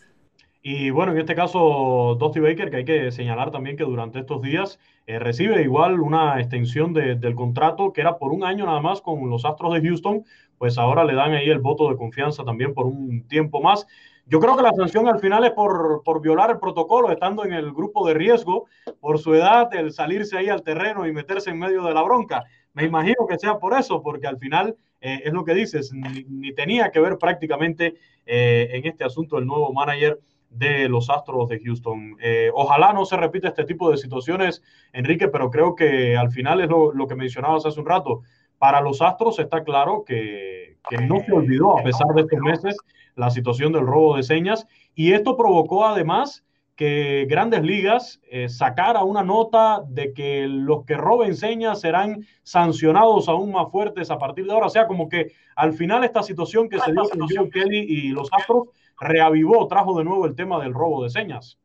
Y 0.67 0.89
bueno, 0.89 1.11
en 1.11 1.19
este 1.19 1.35
caso, 1.35 2.17
Dusty 2.19 2.39
Baker, 2.39 2.71
que 2.71 2.77
hay 2.77 2.85
que 2.85 3.11
señalar 3.11 3.51
también 3.51 3.77
que 3.77 3.83
durante 3.83 4.17
estos 4.17 4.41
días 4.41 4.79
eh, 5.05 5.19
recibe 5.19 5.61
igual 5.61 5.99
una 5.99 6.39
extensión 6.39 6.91
de, 6.91 7.13
del 7.13 7.35
contrato 7.35 7.93
que 7.93 8.01
era 8.01 8.17
por 8.17 8.31
un 8.31 8.43
año 8.43 8.65
nada 8.65 8.81
más 8.81 8.99
con 8.99 9.29
los 9.29 9.45
Astros 9.45 9.75
de 9.75 9.87
Houston, 9.87 10.23
pues 10.57 10.79
ahora 10.79 11.03
le 11.03 11.13
dan 11.13 11.33
ahí 11.33 11.51
el 11.51 11.59
voto 11.59 11.87
de 11.87 11.97
confianza 11.97 12.43
también 12.43 12.73
por 12.73 12.87
un 12.87 13.27
tiempo 13.27 13.61
más. 13.61 13.85
Yo 14.27 14.39
creo 14.39 14.57
que 14.57 14.63
la 14.63 14.73
sanción 14.73 15.07
al 15.07 15.19
final 15.19 15.45
es 15.45 15.51
por, 15.51 16.01
por, 16.03 16.19
violar 16.19 16.49
el 16.49 16.59
protocolo, 16.59 17.11
estando 17.11 17.45
en 17.45 17.53
el 17.53 17.71
grupo 17.71 18.07
de 18.07 18.15
riesgo, 18.15 18.65
por 18.99 19.19
su 19.19 19.35
edad, 19.35 19.73
el 19.75 19.91
salirse 19.91 20.37
ahí 20.37 20.49
al 20.49 20.63
terreno 20.63 21.05
y 21.05 21.13
meterse 21.13 21.51
en 21.51 21.59
medio 21.59 21.83
de 21.83 21.93
la 21.93 22.01
bronca. 22.01 22.43
Me 22.73 22.85
imagino 22.85 23.27
que 23.29 23.37
sea 23.37 23.59
por 23.59 23.77
eso, 23.77 24.01
porque 24.01 24.25
al 24.25 24.39
final 24.39 24.75
eh, 24.99 25.21
es 25.25 25.31
lo 25.31 25.45
que 25.45 25.53
dices, 25.53 25.93
ni, 25.93 26.23
ni, 26.27 26.53
tenía 26.53 26.89
que 26.89 26.99
ver 26.99 27.19
prácticamente 27.19 27.95
eh, 28.25 28.69
en 28.71 28.87
este 28.87 29.03
asunto 29.03 29.37
el 29.37 29.45
nuevo 29.45 29.71
manager 29.71 30.19
de 30.49 30.89
los 30.89 31.09
Astros 31.11 31.49
de 31.49 31.59
Houston. 31.59 32.17
Eh, 32.19 32.49
ojalá 32.53 32.93
no 32.93 33.05
se 33.05 33.17
repita 33.17 33.49
este 33.49 33.65
tipo 33.65 33.91
de 33.91 33.97
situaciones, 33.97 34.63
Enrique, 34.93 35.27
pero 35.27 35.51
creo 35.51 35.75
que 35.75 36.17
al 36.17 36.31
final 36.31 36.61
es 36.61 36.69
lo, 36.69 36.91
lo 36.93 37.07
que 37.07 37.15
mencionabas 37.15 37.65
hace 37.65 37.79
un 37.79 37.85
rato. 37.85 38.21
Para 38.57 38.81
los 38.81 39.01
Astros 39.01 39.37
está 39.37 39.63
claro 39.63 40.03
que, 40.03 40.77
que 40.89 40.97
no 40.97 41.19
se 41.25 41.31
olvidó, 41.31 41.77
a 41.77 41.83
pesar 41.83 42.07
de 42.15 42.21
estos 42.21 42.39
meses, 42.39 42.77
la 43.15 43.29
situación 43.29 43.71
del 43.71 43.85
robo 43.85 44.17
de 44.17 44.23
señas 44.23 44.67
y 44.93 45.13
esto 45.13 45.37
provocó 45.37 45.85
además 45.85 46.45
que 46.75 47.25
Grandes 47.29 47.63
Ligas 47.63 48.21
eh, 48.29 48.49
sacara 48.49 49.03
una 49.03 49.23
nota 49.23 49.83
de 49.87 50.13
que 50.13 50.45
los 50.47 50.85
que 50.85 50.95
roben 50.95 51.35
señas 51.35 51.81
serán 51.81 52.25
sancionados 52.43 53.29
aún 53.29 53.53
más 53.53 53.71
fuertes 53.71 54.11
a 54.11 54.19
partir 54.19 54.45
de 54.45 54.51
ahora. 54.51 54.67
O 54.67 54.69
sea, 54.69 54.85
como 54.85 55.07
que 55.07 55.31
al 55.55 55.73
final 55.73 56.03
esta 56.03 56.21
situación 56.21 56.67
que 56.67 56.79
se 56.79 56.91
dio 56.91 57.03
con 57.03 57.27
Joe 57.29 57.49
Kelly 57.49 57.79
y 57.79 58.09
los 58.09 58.27
Astros 58.33 58.67
reavivó, 58.99 59.67
trajo 59.67 59.97
de 59.97 60.03
nuevo 60.03 60.25
el 60.25 60.35
tema 60.35 60.61
del 60.61 60.73
robo 60.73 61.03
de 61.03 61.09
señas. 61.09 61.57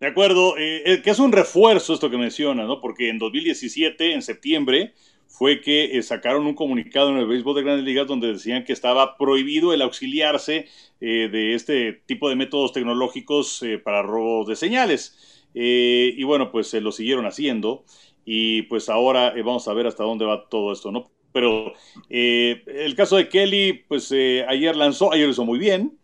De 0.00 0.06
acuerdo, 0.06 0.54
eh, 0.56 1.02
que 1.04 1.10
es 1.10 1.18
un 1.18 1.30
refuerzo 1.30 1.92
esto 1.92 2.08
que 2.08 2.16
menciona, 2.16 2.64
¿no? 2.64 2.80
Porque 2.80 3.10
en 3.10 3.18
2017, 3.18 4.14
en 4.14 4.22
septiembre, 4.22 4.94
fue 5.30 5.60
que 5.60 5.96
eh, 5.96 6.02
sacaron 6.02 6.46
un 6.46 6.54
comunicado 6.54 7.10
en 7.10 7.16
el 7.16 7.26
béisbol 7.26 7.54
de 7.54 7.62
grandes 7.62 7.84
ligas 7.84 8.06
donde 8.06 8.32
decían 8.32 8.64
que 8.64 8.72
estaba 8.72 9.16
prohibido 9.16 9.72
el 9.72 9.80
auxiliarse 9.80 10.66
eh, 11.00 11.28
de 11.30 11.54
este 11.54 11.92
tipo 12.04 12.28
de 12.28 12.34
métodos 12.34 12.72
tecnológicos 12.72 13.62
eh, 13.62 13.78
para 13.78 14.02
robos 14.02 14.48
de 14.48 14.56
señales. 14.56 15.46
Y 15.52 16.22
bueno, 16.24 16.52
pues 16.52 16.72
lo 16.74 16.92
siguieron 16.92 17.26
haciendo 17.26 17.84
y 18.24 18.62
pues 18.62 18.88
ahora 18.88 19.34
vamos 19.38 19.66
a 19.66 19.72
ver 19.72 19.88
hasta 19.88 20.04
dónde 20.04 20.24
va 20.24 20.48
todo 20.48 20.72
esto, 20.72 20.92
¿no? 20.92 21.10
Pero 21.32 21.72
el 22.08 22.94
caso 22.94 23.16
de 23.16 23.28
Kelly, 23.28 23.84
pues 23.88 24.12
ayer 24.12 24.76
lanzó, 24.76 25.12
ayer 25.12 25.26
lo 25.26 25.32
hizo 25.32 25.44
muy 25.44 25.58
bien, 25.58 25.98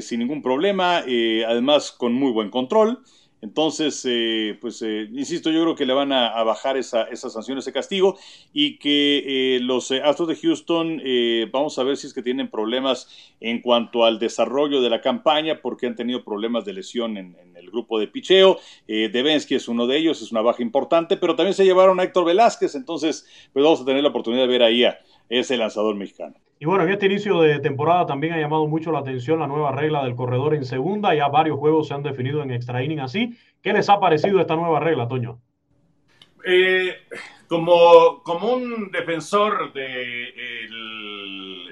sin 0.00 0.20
ningún 0.20 0.42
problema, 0.42 0.98
además 0.98 1.90
con 1.90 2.12
muy 2.12 2.30
buen 2.30 2.50
control. 2.50 3.02
Entonces, 3.40 4.04
eh, 4.08 4.58
pues, 4.60 4.82
eh, 4.82 5.08
insisto, 5.12 5.50
yo 5.50 5.62
creo 5.62 5.76
que 5.76 5.86
le 5.86 5.92
van 5.92 6.12
a, 6.12 6.42
bajar 6.42 6.76
esa, 6.76 7.04
esa, 7.04 7.30
sanción, 7.30 7.58
ese 7.58 7.72
castigo, 7.72 8.18
y 8.52 8.78
que 8.78 9.56
eh, 9.56 9.60
los 9.60 9.92
Astros 9.92 10.28
de 10.28 10.36
Houston, 10.36 11.00
vamos 11.52 11.78
a 11.78 11.84
ver 11.84 11.96
si 11.96 12.08
es 12.08 12.14
que 12.14 12.22
tienen 12.22 12.50
problemas 12.50 13.08
en 13.40 13.60
cuanto 13.60 14.04
al 14.04 14.18
desarrollo 14.18 14.80
de 14.80 14.90
la 14.90 15.00
campaña, 15.00 15.60
porque 15.62 15.86
han 15.86 15.94
tenido 15.94 16.24
problemas 16.24 16.64
de 16.64 16.72
lesión 16.72 17.16
en, 17.16 17.36
en 17.40 17.56
el 17.56 17.70
grupo 17.70 18.00
de 18.00 18.08
picheo. 18.08 18.58
Devensky 18.86 19.54
es 19.54 19.68
uno 19.68 19.86
de 19.86 19.98
ellos, 19.98 20.20
es 20.22 20.32
una 20.32 20.40
baja 20.40 20.62
importante, 20.62 21.16
pero 21.16 21.36
también 21.36 21.54
se 21.54 21.64
llevaron 21.64 22.00
a 22.00 22.04
Héctor 22.04 22.24
Velázquez, 22.24 22.74
entonces, 22.74 23.26
pues 23.52 23.62
vamos 23.62 23.80
a 23.80 23.84
tener 23.84 24.02
la 24.02 24.08
oportunidad 24.08 24.42
de 24.42 24.48
ver 24.48 24.62
ahí 24.62 24.84
a 24.84 24.98
ese 25.28 25.56
lanzador 25.56 25.94
mexicano. 25.94 26.34
Y 26.60 26.64
bueno, 26.64 26.84
en 26.84 26.90
este 26.90 27.06
inicio 27.06 27.40
de 27.40 27.60
temporada 27.60 28.06
también 28.06 28.32
ha 28.32 28.40
llamado 28.40 28.66
mucho 28.66 28.90
la 28.90 28.98
atención 28.98 29.38
la 29.38 29.46
nueva 29.46 29.70
regla 29.70 30.02
del 30.02 30.16
corredor 30.16 30.54
en 30.54 30.64
segunda. 30.64 31.14
Ya 31.14 31.28
varios 31.28 31.58
juegos 31.58 31.86
se 31.86 31.94
han 31.94 32.02
definido 32.02 32.42
en 32.42 32.50
extra 32.50 32.82
inning 32.82 32.98
así. 32.98 33.38
¿Qué 33.62 33.72
les 33.72 33.88
ha 33.88 34.00
parecido 34.00 34.40
esta 34.40 34.56
nueva 34.56 34.80
regla, 34.80 35.06
Toño? 35.06 35.40
Eh, 36.44 36.96
como, 37.46 38.22
como 38.24 38.54
un 38.54 38.90
defensor 38.90 39.72
del 39.72 39.84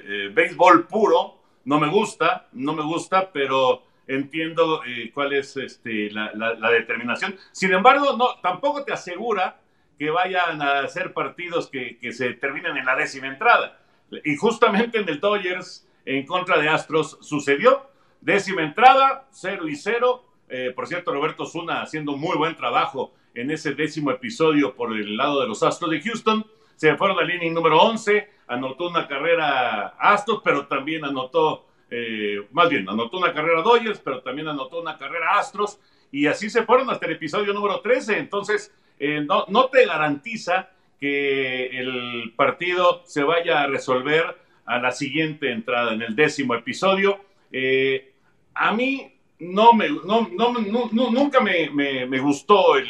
de 0.03 0.25
eh, 0.25 0.29
béisbol 0.33 0.87
puro, 0.87 1.37
no 1.65 1.79
me 1.79 1.89
gusta, 1.89 2.47
no 2.53 2.73
me 2.73 2.83
gusta, 2.83 3.29
pero 3.31 3.83
entiendo 4.07 4.81
eh, 4.85 5.11
cuál 5.13 5.33
es 5.33 5.57
este, 5.57 6.09
la, 6.11 6.31
la, 6.33 6.53
la, 6.53 6.69
determinación. 6.69 7.35
Sin 7.51 7.73
embargo, 7.73 8.15
no, 8.17 8.39
tampoco 8.41 8.85
te 8.85 8.93
asegura 8.93 9.59
que 9.97 10.09
vayan 10.09 10.61
a 10.61 10.87
ser 10.87 11.13
partidos 11.13 11.67
que, 11.67 11.97
que 11.99 12.11
se 12.11 12.33
terminen 12.33 12.77
en 12.77 12.85
la 12.85 12.95
décima 12.95 13.27
entrada 13.27 13.79
y 14.23 14.35
justamente 14.35 14.99
en 14.99 15.09
el 15.09 15.19
Dodgers, 15.19 15.87
en 16.05 16.25
contra 16.25 16.59
de 16.59 16.69
Astros, 16.69 17.17
sucedió. 17.21 17.89
Décima 18.21 18.63
entrada, 18.63 19.27
0 19.31 19.67
y 19.67 19.75
0. 19.75 20.23
Eh, 20.49 20.71
por 20.75 20.87
cierto, 20.87 21.13
Roberto 21.13 21.45
Zuna 21.45 21.81
haciendo 21.81 22.15
muy 22.15 22.37
buen 22.37 22.55
trabajo 22.55 23.13
en 23.33 23.51
ese 23.51 23.73
décimo 23.73 24.11
episodio 24.11 24.75
por 24.75 24.93
el 24.93 25.17
lado 25.17 25.41
de 25.41 25.47
los 25.47 25.61
Astros 25.61 25.91
de 25.91 26.01
Houston. 26.01 26.45
Se 26.75 26.95
fueron 26.95 27.19
al 27.19 27.29
inning 27.29 27.53
número 27.53 27.79
11, 27.79 28.29
anotó 28.47 28.87
una 28.87 29.07
carrera 29.07 29.95
Astros, 29.99 30.41
pero 30.43 30.67
también 30.67 31.03
anotó 31.03 31.65
eh, 31.89 32.45
más 32.51 32.69
bien, 32.69 32.87
anotó 32.89 33.17
una 33.17 33.33
carrera 33.33 33.61
Dodgers, 33.61 33.99
pero 33.99 34.21
también 34.21 34.47
anotó 34.47 34.81
una 34.81 34.97
carrera 34.97 35.37
Astros, 35.39 35.79
y 36.11 36.27
así 36.27 36.49
se 36.49 36.63
fueron 36.63 36.89
hasta 36.89 37.05
el 37.05 37.13
episodio 37.13 37.53
número 37.53 37.81
13. 37.81 38.17
Entonces, 38.17 38.73
eh, 38.99 39.21
no, 39.21 39.45
no 39.49 39.65
te 39.67 39.85
garantiza 39.85 40.69
que 40.99 41.67
el 41.67 42.33
partido 42.35 43.03
se 43.05 43.23
vaya 43.23 43.61
a 43.61 43.67
resolver 43.67 44.37
a 44.65 44.79
la 44.79 44.91
siguiente 44.91 45.51
entrada, 45.51 45.93
en 45.93 46.01
el 46.01 46.15
décimo 46.15 46.55
episodio. 46.55 47.19
Eh, 47.51 48.13
a 48.53 48.73
mí 48.73 49.13
no 49.39 49.73
me, 49.73 49.89
no, 49.89 50.27
no, 50.29 51.11
nunca 51.11 51.39
me, 51.39 51.69
me, 51.69 52.19
gustó 52.19 52.75
el, 52.75 52.87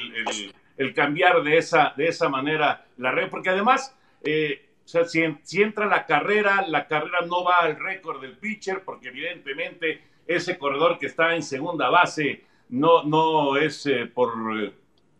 el, 0.77 0.93
cambiar 0.93 1.43
de 1.43 1.57
esa, 1.57 1.93
de 1.97 2.07
esa 2.07 2.29
manera 2.29 2.85
la 2.97 3.11
red, 3.11 3.29
porque 3.29 3.49
además, 3.49 3.95
eh, 4.23 4.65
si, 4.85 5.61
entra 5.61 5.85
la 5.85 6.05
carrera, 6.05 6.65
la 6.65 6.87
carrera 6.87 7.19
no 7.27 7.43
va 7.43 7.59
al 7.59 7.77
récord 7.77 8.21
del 8.21 8.37
pitcher, 8.37 8.83
porque 8.83 9.09
evidentemente 9.09 10.01
ese 10.25 10.57
corredor 10.57 10.97
que 10.97 11.07
está 11.07 11.35
en 11.35 11.43
segunda 11.43 11.89
base 11.89 12.43
no, 12.69 13.03
no 13.03 13.57
es 13.57 13.87
por 14.13 14.33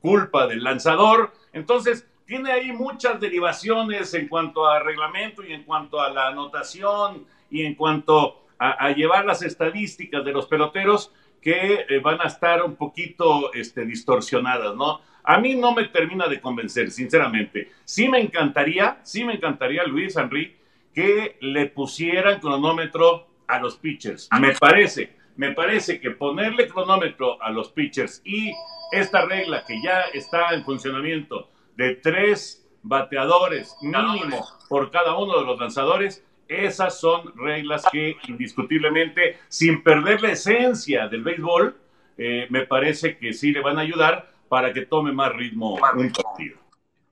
culpa 0.08 0.48
del 0.48 0.64
lanzador. 0.64 1.34
Entonces, 1.52 2.08
tiene 2.26 2.50
ahí 2.50 2.72
muchas 2.72 3.20
derivaciones 3.20 4.14
en 4.14 4.30
cuanto 4.30 4.66
a 4.66 4.80
reglamento 4.80 5.44
y 5.44 5.52
en 5.52 5.64
cuanto 5.64 6.00
a 6.00 6.10
la 6.10 6.28
anotación 6.28 7.26
y 7.50 7.64
en 7.64 7.76
cuanto 7.76 8.46
a, 8.58 8.90
llevar 8.92 9.26
las 9.26 9.42
estadísticas 9.42 10.24
de 10.24 10.32
los 10.32 10.48
peloteros 10.48 11.12
que 11.42 11.86
eh, 11.90 12.00
van 12.00 12.22
a 12.22 12.28
estar 12.28 12.64
un 12.64 12.78
poquito 12.78 13.54
este, 13.54 13.86
distorsionadas, 13.86 14.76
¿no? 14.76 15.02
A 15.24 15.40
mí 15.40 15.56
no 15.56 15.74
me 15.74 15.84
termina 15.90 16.28
de 16.30 16.40
convencer, 16.40 16.90
sinceramente. 16.90 17.72
Sí 17.84 18.08
me 18.08 18.22
encantaría, 18.22 19.00
sí 19.04 19.26
me 19.26 19.34
encantaría, 19.34 19.84
Luis 19.84 20.16
Henry, 20.16 20.56
que 20.94 21.38
le 21.42 21.66
pusieran 21.66 22.40
cronómetro 22.40 23.28
a 23.46 23.60
los 23.60 23.76
pitchers. 23.76 24.30
Me 24.40 24.54
parece, 24.54 25.14
me 25.36 25.52
parece 25.52 26.00
que 26.00 26.12
ponerle 26.12 26.70
cronómetro 26.70 27.42
a 27.42 27.52
los 27.52 27.70
pitchers 27.74 28.22
y 28.24 28.54
esta 28.92 29.26
regla 29.26 29.64
que 29.66 29.82
ya 29.82 30.02
está 30.14 30.54
en 30.54 30.64
funcionamiento 30.64 31.50
de 31.76 31.96
tres 31.96 32.68
bateadores 32.84 33.76
mínimo 33.82 34.46
por 34.70 34.92
cada 34.92 35.18
uno 35.18 35.40
de 35.40 35.46
los 35.46 35.60
lanzadores, 35.60 36.24
esas 36.48 37.00
son 37.00 37.34
reglas 37.36 37.86
que 37.92 38.18
indiscutiblemente, 38.28 39.38
sin 39.50 39.84
perder 39.84 40.22
la 40.22 40.32
esencia 40.32 41.08
del 41.08 41.24
béisbol, 41.24 41.76
eh, 42.18 42.48
me 42.50 42.66
parece 42.66 43.18
que 43.18 43.34
sí 43.34 43.52
le 43.52 43.62
van 43.62 43.78
a 43.78 43.82
ayudar 43.82 44.32
para 44.48 44.72
que 44.74 44.86
tome 44.86 45.12
más 45.12 45.34
ritmo 45.34 45.76
un 45.76 46.12
partido. 46.12 46.58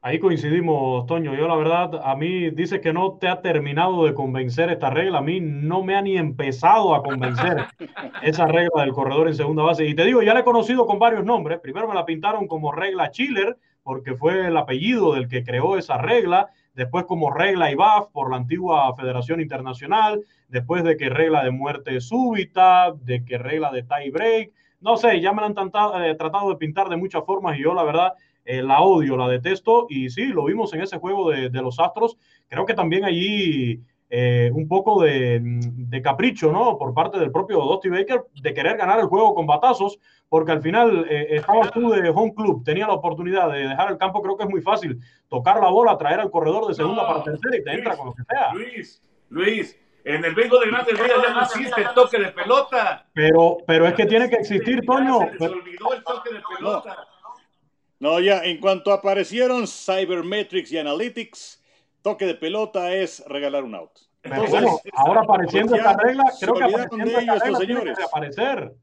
Ahí 0.06 0.20
coincidimos, 0.20 1.08
Toño. 1.08 1.34
Yo 1.34 1.48
la 1.48 1.56
verdad, 1.56 2.00
a 2.04 2.16
mí 2.16 2.52
dice 2.52 2.80
que 2.80 2.94
no 2.94 3.14
te 3.14 3.28
ha 3.28 3.42
terminado 3.42 4.06
de 4.06 4.14
convencer 4.14 4.70
esta 4.70 4.92
regla. 4.92 5.18
A 5.18 5.22
mí 5.24 5.40
no 5.42 5.84
me 5.84 5.96
ha 5.96 6.02
ni 6.04 6.16
empezado 6.16 6.94
a 6.94 7.02
convencer 7.02 7.66
esa 8.22 8.46
regla 8.46 8.84
del 8.84 8.94
corredor 8.94 9.28
en 9.28 9.34
segunda 9.34 9.64
base. 9.64 9.84
Y 9.88 9.96
te 9.96 10.06
digo, 10.06 10.22
ya 10.22 10.36
la 10.36 10.42
he 10.42 10.44
conocido 10.44 10.86
con 10.86 11.00
varios 11.00 11.26
nombres. 11.26 11.60
Primero 11.60 11.88
me 11.88 11.96
la 11.96 12.06
pintaron 12.06 12.46
como 12.48 12.72
regla 12.72 13.10
Chiller, 13.10 13.58
porque 13.82 14.14
fue 14.14 14.46
el 14.46 14.56
apellido 14.58 15.16
del 15.16 15.28
que 15.28 15.44
creó 15.44 15.76
esa 15.76 15.98
regla 15.98 16.50
después 16.76 17.06
como 17.06 17.32
regla 17.32 17.72
IBAF 17.72 18.10
por 18.12 18.30
la 18.30 18.38
antigua 18.38 18.96
Federación 18.96 19.42
Internacional, 19.42 20.22
después 20.50 20.84
de 20.84 20.98
que 20.98 21.10
regla 21.10 21.44
de 21.44 21.50
muerte 21.50 22.00
súbita, 22.00 22.92
de 22.92 23.26
que 23.26 23.40
regla 23.40 23.72
de 23.72 23.82
tie 23.82 24.12
break, 24.12 24.52
no 24.82 24.98
sé, 24.98 25.20
ya 25.20 25.34
me 25.34 25.42
la 25.42 25.48
han 25.48 25.72
eh, 26.04 26.14
tratado 26.14 26.50
de 26.50 26.58
pintar 26.58 26.90
de 26.90 26.96
muchas 26.96 27.26
formas 27.26 27.58
y 27.58 27.64
yo 27.64 27.74
la 27.74 27.84
verdad 27.84 28.14
eh, 28.46 28.62
la 28.62 28.82
odio, 28.82 29.18
la 29.18 29.28
detesto 29.28 29.88
y 29.90 30.10
sí, 30.10 30.28
lo 30.28 30.46
vimos 30.46 30.72
en 30.74 30.82
ese 30.82 31.00
juego 31.00 31.32
de, 31.32 31.50
los 31.50 31.80
Astros, 31.80 32.18
creo 32.48 32.66
que 32.66 32.76
también 32.76 33.04
allí 33.04 33.82
eh, 34.10 34.52
un 34.54 34.68
poco 34.68 35.02
de, 35.02 35.40
de, 35.42 36.02
capricho, 36.04 36.52
¿no? 36.52 36.78
Por 36.78 36.94
parte 36.94 37.18
del 37.18 37.32
propio 37.32 37.60
Dusty 37.62 37.90
Baker 37.90 38.24
de 38.40 38.54
querer 38.54 38.78
ganar 38.78 39.00
el 39.00 39.08
juego 39.08 39.34
con 39.34 39.48
batazos, 39.48 40.00
porque 40.30 40.52
al 40.52 40.62
final 40.62 41.08
eh, 41.10 41.28
estaba 41.32 41.72
tú 41.72 41.90
de 41.90 42.08
home 42.10 42.36
club, 42.36 42.64
tenía 42.64 42.86
la 42.86 42.94
oportunidad 42.94 43.52
de 43.52 43.68
dejar 43.68 43.92
el 43.92 43.98
campo, 43.98 44.22
creo 44.22 44.38
que 44.38 44.44
es 44.44 44.50
muy 44.50 44.62
fácil 44.62 45.00
tocar 45.28 45.60
la 45.60 45.70
bola, 45.70 45.98
traer 45.98 46.20
al 46.20 46.30
corredor 46.30 46.68
de 46.68 46.76
segunda 46.76 47.08
para 47.08 47.24
tercera 47.24 47.58
y 47.58 47.64
te 47.64 47.74
entra 47.74 47.98
con 47.98 48.08
lo 48.08 48.14
que 48.14 48.24
sea. 48.30 48.54
Luis, 48.54 49.02
Luis, 49.30 49.80
en 50.04 50.24
el 50.24 50.36
béisbol 50.36 50.66
de 50.66 50.70
grandes 50.70 50.94
ligas 50.94 51.18
ya 51.28 51.34
no 51.34 51.42
existe 51.42 51.84
toque 51.96 52.20
de 52.20 52.32
pelota. 52.32 53.08
Pero, 53.14 53.58
pero 53.66 53.88
es 53.88 53.96
que 53.96 54.06
tiene 54.06 54.30
que 54.30 54.36
existir, 54.36 54.86
Toño. 54.86 55.20
Se 55.40 55.46
olvidó 55.46 55.94
el 55.94 56.04
toque 56.04 56.32
de 56.32 56.42
pelota. 56.56 56.96
No, 56.96 57.15
ya, 58.00 58.44
en 58.44 58.60
cuanto 58.60 58.92
aparecieron 58.92 59.68
Cybermetrics 59.68 60.72
y 60.72 60.78
Analytics, 60.78 61.64
toque 62.02 62.26
de 62.26 62.36
pelota 62.36 62.94
es 62.94 63.24
regalar 63.28 63.64
un 63.64 63.76
out. 63.76 63.92
Entonces, 64.24 64.64
ahora 64.94 65.22
apareciendo 65.22 65.76
esta 65.76 65.96
regla, 65.98 66.26
creo 66.40 66.54
que 66.56 66.64
apareciendo 66.64 67.06
de 67.06 67.24
ellos, 67.24 67.40
regla 67.40 67.58
señores. 67.60 67.98
aparecer. 68.00 68.74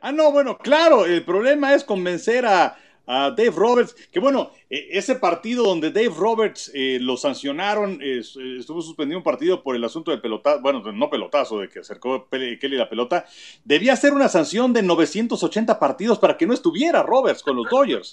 Ah, 0.00 0.12
no, 0.12 0.32
bueno, 0.32 0.58
claro, 0.58 1.06
el 1.06 1.24
problema 1.24 1.74
es 1.74 1.84
convencer 1.84 2.46
a, 2.46 2.76
Dave 3.08 3.52
Roberts, 3.56 3.96
que 4.12 4.20
bueno, 4.20 4.50
e, 4.68 4.88
ese 4.92 5.14
partido 5.14 5.64
donde 5.64 5.90
Dave 5.90 6.12
Roberts 6.14 6.70
eh, 6.74 6.98
lo 7.00 7.16
sancionaron, 7.16 8.00
estuvo 8.02 8.82
suspendido 8.82 9.18
un 9.18 9.24
partido 9.24 9.62
por 9.62 9.74
el 9.74 9.84
asunto 9.84 10.10
del 10.10 10.20
pelotazo, 10.20 10.60
bueno, 10.60 10.82
no 10.92 11.08
pelotazo, 11.08 11.60
de 11.60 11.68
que 11.68 11.78
acercó 11.78 12.28
Kelly 12.28 12.76
la 12.76 12.88
pelota, 12.88 13.24
debía 13.64 13.96
ser 13.96 14.12
una 14.12 14.28
sanción 14.28 14.72
de 14.72 14.82
980 14.82 15.78
partidos 15.78 16.18
para 16.18 16.36
que 16.36 16.46
no 16.46 16.52
estuviera 16.52 17.02
Roberts 17.02 17.42
con 17.42 17.56
los 17.56 17.68
Dodgers. 17.70 18.12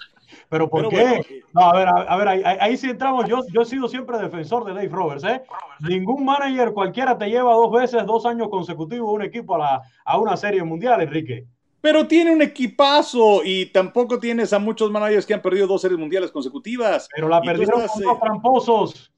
¿Pero 0.50 0.70
por 0.70 0.90
qué? 0.90 1.02
Eh, 1.02 1.44
no, 1.54 1.62
a 1.62 1.74
ver, 1.78 1.88
a, 1.88 2.16
ver, 2.18 2.28
ahí, 2.28 2.78
sí 2.78 2.90
entramos. 2.90 3.28
Yo, 3.28 3.42
yo 3.52 3.62
he 3.62 3.66
sido 3.66 3.88
siempre 3.88 4.18
defensor 4.18 4.66
de 4.66 4.74
Dave 4.74 4.90
Roberts. 4.90 5.24
¿eh? 5.24 5.44
Ningún 5.80 6.24
manager 6.24 6.72
cualquiera 6.74 7.18
te 7.18 7.28
lleva 7.30 7.54
dos 7.54 7.72
veces, 7.72 8.06
dos 8.06 8.26
años 8.26 8.50
consecutivos 8.50 9.12
un 9.12 9.24
equipo 9.24 9.56
a, 9.56 9.60
la, 9.60 9.82
a 10.06 10.18
una 10.18 10.38
serie 10.38 10.64
mundial, 10.64 11.02
Enrique. 11.02 11.46
Pero 11.86 12.08
tiene 12.08 12.32
un 12.32 12.42
equipazo 12.42 13.44
y 13.46 13.68
tampoco 13.68 14.20
tienes 14.20 14.54
a 14.54 14.58
muchos 14.58 14.90
managers 14.90 15.24
que 15.24 15.36
han 15.36 15.42
perdido 15.44 15.68
dos 15.68 15.84
series 15.84 16.00
mundiales 16.00 16.32
consecutivas. 16.32 17.08
Pero 17.14 17.30
la 17.30 17.40
perdieron 17.40 17.86
con 17.86 18.02
los 18.02 18.20
tramposos. 18.20 19.12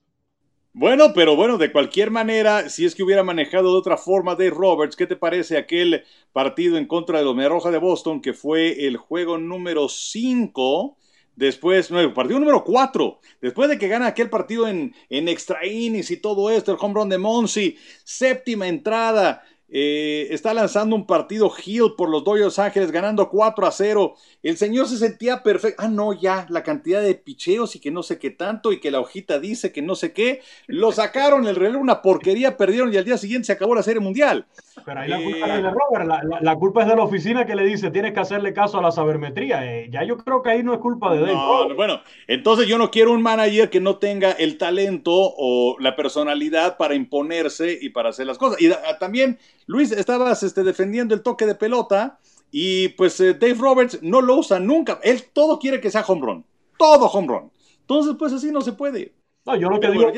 Bueno, 0.74 1.14
pero 1.16 1.38
bueno, 1.38 1.58
de 1.58 1.72
cualquier 1.72 2.12
manera, 2.12 2.68
si 2.68 2.86
es 2.86 2.94
que 2.94 3.04
hubiera 3.04 3.24
manejado 3.24 3.72
de 3.72 3.80
otra 3.80 3.96
forma 3.96 4.36
Dave 4.36 4.50
Roberts, 4.50 4.98
¿qué 4.98 5.08
te 5.08 5.16
parece 5.16 5.56
aquel 5.56 6.04
partido 6.34 6.78
en 6.78 6.88
contra 6.88 7.20
de 7.20 7.24
los 7.24 7.38
Roja 7.48 7.72
de 7.72 7.78
Boston 7.78 8.22
que 8.22 8.34
fue 8.34 8.86
el 8.86 8.98
juego 8.98 9.38
número 9.38 9.88
5? 9.88 10.98
Después, 11.38 11.90
no, 11.90 12.02
el 12.02 12.12
partido 12.12 12.42
número 12.42 12.66
4, 12.66 13.22
después 13.40 13.70
de 13.70 13.78
que 13.78 13.88
gana 13.88 14.08
aquel 14.08 14.30
partido 14.30 14.68
en, 14.68 14.94
en 15.10 15.30
extra 15.30 15.66
innings 15.66 16.12
y 16.12 16.18
todo 16.18 16.50
esto, 16.50 16.74
el 16.74 16.78
home 16.82 16.96
run 16.96 17.10
de 17.10 17.18
Monsi, 17.18 17.78
séptima 18.04 18.68
entrada, 18.68 19.44
eh, 19.70 20.28
está 20.32 20.54
lanzando 20.54 20.96
un 20.96 21.06
partido 21.06 21.52
Hill 21.66 21.94
por 21.98 22.10
los 22.10 22.24
Dodgers 22.24 22.58
Ángeles, 22.58 22.92
ganando 22.92 23.30
4 23.30 23.68
a 23.68 23.72
0. 23.72 24.16
El 24.42 24.58
señor 24.58 24.88
se 24.88 24.98
sentía 24.98 25.44
perfecto. 25.44 25.84
Ah, 25.84 25.90
no, 25.90 26.14
ya, 26.14 26.46
la 26.50 26.64
cantidad 26.64 27.02
de 27.02 27.16
picheos 27.16 27.76
y 27.76 27.80
que 27.80 27.92
no 27.92 28.02
sé 28.02 28.18
qué 28.18 28.30
tanto, 28.30 28.72
y 28.72 28.80
que 28.80 28.92
la 28.92 29.02
hojita 29.02 29.40
dice 29.40 29.74
que 29.74 29.82
no 29.82 29.96
sé 29.96 30.14
qué. 30.14 30.42
Lo 30.68 30.92
sacaron, 30.92 31.48
el 31.48 31.56
reloj, 31.56 31.82
una 31.82 32.02
porquería, 32.02 32.56
perdieron 32.56 32.94
y 32.94 32.98
al 32.98 33.04
día 33.04 33.18
siguiente 33.18 33.48
se 33.48 33.54
acabó 33.54 33.76
la 33.76 33.84
serie 33.84 34.00
mundial. 34.00 34.46
Pero 34.86 35.02
ahí 35.02 35.10
la 35.10 35.22
culpa 35.22 35.56
es 35.56 35.64
de 35.64 35.70
Robert, 35.70 36.24
la, 36.42 36.56
culpa 36.56 36.82
es 36.84 36.88
de 36.88 36.96
la 36.96 37.04
oficina 37.04 37.46
que 37.46 37.56
le 37.56 37.66
dice 37.66 37.92
tienes 37.92 38.14
que 38.14 38.20
hacerle 38.20 38.54
caso 38.54 38.78
a 38.78 38.82
la 38.82 38.92
sabermetría. 38.92 39.66
Eh, 39.66 39.90
ya 39.92 40.04
yo 40.04 40.18
creo 40.18 40.42
que 40.42 40.52
ahí 40.52 40.64
no 40.64 40.74
es 40.74 40.80
culpa 40.80 41.14
de 41.14 41.22
Dave. 41.22 41.74
bueno, 41.76 42.02
entonces 42.28 42.68
yo 42.68 42.78
no 42.78 42.90
quiero 42.90 43.12
un 43.12 43.22
manager 43.22 43.70
que 43.70 43.82
no 43.82 43.98
tenga 43.98 44.32
el 44.32 44.58
talento 44.58 45.12
o 45.14 45.76
la 45.80 45.96
personalidad 45.96 46.78
para 46.78 46.96
imponerse 46.96 47.78
y 47.82 47.90
para 47.90 48.10
hacer 48.10 48.28
las 48.28 48.38
cosas. 48.38 48.62
Y 48.62 48.70
también 49.00 49.40
Luis, 49.68 49.92
estabas 49.92 50.42
este, 50.44 50.64
defendiendo 50.64 51.14
el 51.14 51.22
toque 51.22 51.46
de 51.46 51.54
pelota 51.54 52.20
y 52.52 52.90
pues 52.90 53.20
eh, 53.20 53.34
Dave 53.34 53.56
Roberts 53.56 54.00
no 54.02 54.22
lo 54.22 54.38
usa 54.38 54.60
nunca. 54.60 55.00
Él 55.04 55.24
todo 55.34 55.60
quiere 55.60 55.80
que 55.82 55.92
sea 55.92 56.06
home 56.08 56.22
run. 56.22 56.46
Todo 56.78 57.06
home 57.08 57.28
run. 57.28 57.52
Entonces, 57.82 58.16
pues 58.18 58.34
así 58.34 58.52
no 58.52 58.62
se 58.62 58.72
puede. 58.72 59.14
No, 59.46 59.56
yo 59.56 59.70
lo 59.70 59.80
que 59.80 59.90
digo, 59.90 60.10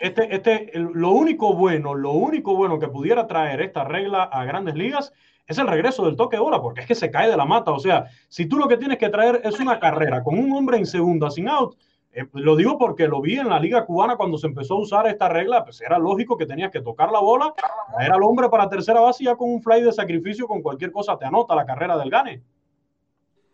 este, 0.00 0.34
este, 0.34 0.72
lo 0.74 1.12
único 1.12 1.54
bueno, 1.54 1.94
lo 1.94 2.12
único 2.12 2.54
bueno 2.54 2.78
que 2.78 2.88
pudiera 2.88 3.26
traer 3.26 3.62
esta 3.62 3.84
regla 3.84 4.24
a 4.24 4.44
grandes 4.44 4.74
ligas 4.74 5.12
es 5.46 5.56
el 5.58 5.66
regreso 5.66 6.04
del 6.04 6.16
toque 6.16 6.36
de 6.36 6.42
bola, 6.42 6.60
porque 6.60 6.82
es 6.82 6.86
que 6.86 6.94
se 6.94 7.10
cae 7.10 7.30
de 7.30 7.36
la 7.36 7.46
mata. 7.46 7.72
O 7.72 7.78
sea, 7.78 8.06
si 8.28 8.46
tú 8.46 8.58
lo 8.58 8.68
que 8.68 8.76
tienes 8.76 8.98
que 8.98 9.08
traer 9.08 9.40
es 9.44 9.58
una 9.60 9.78
carrera 9.78 10.22
con 10.22 10.38
un 10.38 10.52
hombre 10.52 10.78
en 10.78 10.86
segunda 10.86 11.30
sin 11.30 11.48
out, 11.48 11.76
eh, 12.14 12.28
lo 12.34 12.54
digo 12.54 12.78
porque 12.78 13.08
lo 13.08 13.20
vi 13.20 13.38
en 13.40 13.48
la 13.48 13.58
liga 13.58 13.84
cubana 13.84 14.16
cuando 14.16 14.38
se 14.38 14.46
empezó 14.46 14.74
a 14.74 14.80
usar 14.80 15.06
esta 15.08 15.28
regla, 15.28 15.64
pues 15.64 15.80
era 15.80 15.98
lógico 15.98 16.38
que 16.38 16.46
tenías 16.46 16.70
que 16.70 16.80
tocar 16.80 17.10
la 17.10 17.18
bola, 17.18 17.52
traer 17.92 18.12
al 18.12 18.22
hombre 18.22 18.48
para 18.48 18.68
tercera 18.68 19.00
base 19.00 19.24
y 19.24 19.26
ya 19.26 19.34
con 19.34 19.50
un 19.50 19.60
fly 19.60 19.82
de 19.82 19.92
sacrificio, 19.92 20.46
con 20.46 20.62
cualquier 20.62 20.92
cosa 20.92 21.18
te 21.18 21.24
anota 21.24 21.56
la 21.56 21.66
carrera 21.66 21.98
del 21.98 22.10
gane. 22.10 22.40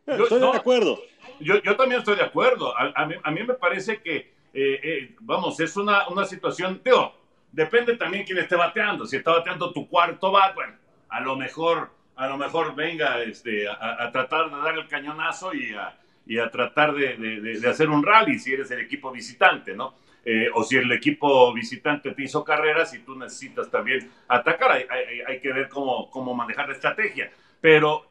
Yo, 0.07 0.25
estoy 0.25 0.41
de 0.41 0.49
acuerdo. 0.49 0.99
Yo, 1.41 1.63
yo, 1.63 1.77
también 1.77 2.01
estoy 2.01 2.17
de 2.17 2.25
acuerdo. 2.25 2.75
A, 2.77 3.07
mí, 3.07 3.15
a 3.23 3.31
mí, 3.31 3.43
me 3.45 3.55
parece 3.55 4.03
que, 4.03 4.17
eh, 4.53 4.81
eh, 4.83 5.15
vamos, 5.21 5.59
es 5.61 5.77
una, 5.79 6.09
una 6.09 6.27
situación, 6.27 6.83
digo, 6.85 7.15
depende 7.53 7.97
también 7.97 8.25
quién 8.25 8.37
esté 8.39 8.57
bateando. 8.57 9.07
Si 9.07 9.17
está 9.17 9.33
bateando 9.33 9.73
tu 9.73 9.89
cuarto 9.89 10.33
bat, 10.33 10.55
bueno, 10.55 10.75
a 11.09 11.21
lo 11.21 11.37
mejor, 11.37 11.91
a 12.17 12.27
lo 12.27 12.37
mejor 12.37 12.75
venga 12.75 13.23
este, 13.23 13.69
a, 13.69 14.05
a 14.05 14.13
tratar 14.13 14.51
de 14.51 14.57
dar 14.57 14.75
el 14.75 14.89
cañonazo 14.89 15.55
y 15.55 15.73
a, 15.75 15.97
y 16.27 16.39
a 16.39 16.51
tratar 16.51 16.95
de, 16.95 17.61
hacer 17.69 17.89
un 17.91 18.05
rally 18.05 18.39
si 18.39 18.53
eres 18.53 18.71
el 18.71 18.81
equipo 18.81 19.11
visitante, 19.11 19.75
¿no? 19.75 19.95
eh, 20.25 20.49
o 20.55 20.63
si 20.65 20.77
el 20.77 20.91
equipo 20.93 21.53
visitante 21.53 22.13
te 22.13 22.23
hizo 22.23 22.45
carreras 22.45 22.93
y 22.95 23.01
tú 23.01 23.17
necesitas 23.17 23.71
también 23.71 24.11
atacar. 24.29 24.73
Hay, 24.73 24.87
hay, 25.27 25.41
que 25.41 25.53
ver 25.53 25.69
cómo, 25.69 26.11
cómo, 26.11 26.35
manejar 26.35 26.69
la 26.69 26.75
estrategia. 26.75 27.33
Pero 27.61 28.07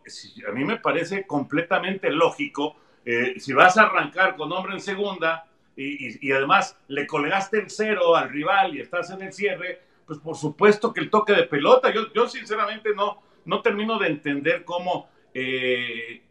a 0.48 0.52
mí 0.52 0.64
me 0.64 0.78
parece 0.78 1.26
completamente 1.26 2.10
lógico, 2.12 2.76
eh, 3.06 3.40
si 3.40 3.54
vas 3.54 3.78
a 3.78 3.84
arrancar 3.84 4.36
con 4.36 4.52
hombre 4.52 4.74
en 4.74 4.82
segunda 4.82 5.46
y, 5.76 6.28
y, 6.28 6.32
además 6.32 6.78
le 6.88 7.08
colgaste 7.08 7.60
el 7.60 7.70
cero 7.70 8.16
al 8.16 8.30
rival 8.30 8.76
y 8.76 8.82
estás 8.82 9.10
en 9.12 9.22
el 9.22 9.34
cierre, 9.34 9.82
pues 10.06 10.20
por 10.20 10.36
supuesto 10.36 10.94
que 10.94 11.00
el 11.00 11.10
toque 11.10 11.34
de 11.34 11.44
pelota, 11.44 11.94
yo, 11.94 12.12
yo 12.14 12.28
sinceramente 12.28 12.94
no, 12.94 13.22
no 13.46 13.62
termino 13.62 13.98
de 13.98 14.08
entender 14.08 14.66
cómo, 14.66 15.10
eh, 15.34 16.22